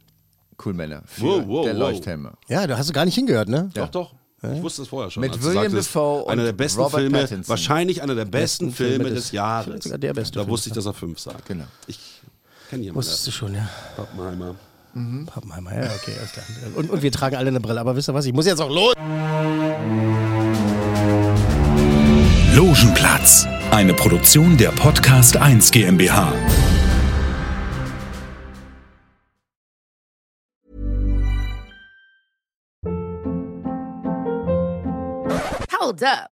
Coolmänner 0.59 1.03
für 1.07 1.23
Wow, 1.23 1.43
wow, 1.47 1.65
der 1.65 1.75
wow. 1.75 1.81
Leuchthelme. 1.81 2.33
Ja, 2.49 2.67
du 2.67 2.77
hast 2.77 2.89
du 2.89 2.93
gar 2.93 3.05
nicht 3.07 3.15
hingehört, 3.15 3.49
ne? 3.49 3.71
Doch, 3.75 3.89
doch. 3.89 4.15
Ich 4.43 4.63
wusste 4.63 4.83
es 4.83 4.89
vorher 4.89 5.11
schon. 5.11 5.23
Mit 5.23 5.43
William 5.43 5.75
Dafoe 5.75 6.23
und 6.25 6.31
Einer 6.33 6.45
der 6.45 6.53
besten 6.53 6.81
Robert 6.83 7.01
Filme, 7.01 7.19
Pattinson. 7.21 7.49
wahrscheinlich 7.49 8.03
einer 8.03 8.15
der 8.15 8.27
besten, 8.27 8.67
Besten 8.67 8.73
Filme 8.73 8.95
Filme 8.97 9.11
des- 9.15 9.25
des 9.25 9.33
Jahres. 9.33 9.83
sogar 9.85 9.99
der 9.99 10.13
beste 10.15 10.35
Da 10.35 10.41
Film 10.43 10.51
wusste 10.51 10.69
ich, 10.69 10.75
dass 10.75 10.85
er 10.87 10.93
fünf 10.95 11.19
sagt. 11.19 11.47
Genau. 11.47 11.65
Ich 11.87 11.99
kenne 12.71 12.83
jemanden. 12.83 12.99
Wusstest 12.99 13.27
du 13.27 13.31
schon, 13.33 13.55
ja. 13.55 13.69
Pappenheimer. 13.97 14.55
Pappenheimer, 15.27 15.75
ja, 15.75 15.91
okay, 15.95 16.15
alles 16.19 16.33
klar. 16.33 16.45
Und, 16.75 16.91
und 16.91 17.03
wir 17.03 17.13
tragen 17.13 17.37
alle 17.37 17.49
eine 17.49 17.61
Brille. 17.61 17.81
Aber 17.81 17.97
wisst 17.97 18.09
ihr 18.09 18.15
was? 18.15 18.25
Ich 18.25 18.33
muss 18.33 18.47
jetzt 18.47 18.61
auch 18.61 18.71
los. 18.71 18.95
Logenplatz, 22.55 23.47
eine 23.71 23.93
Produktion 23.93 24.57
der 24.57 24.71
Podcast 24.71 25.37
1 25.37 25.71
GmbH. 25.71 26.33
Hold 35.79 36.03
up. 36.03 36.36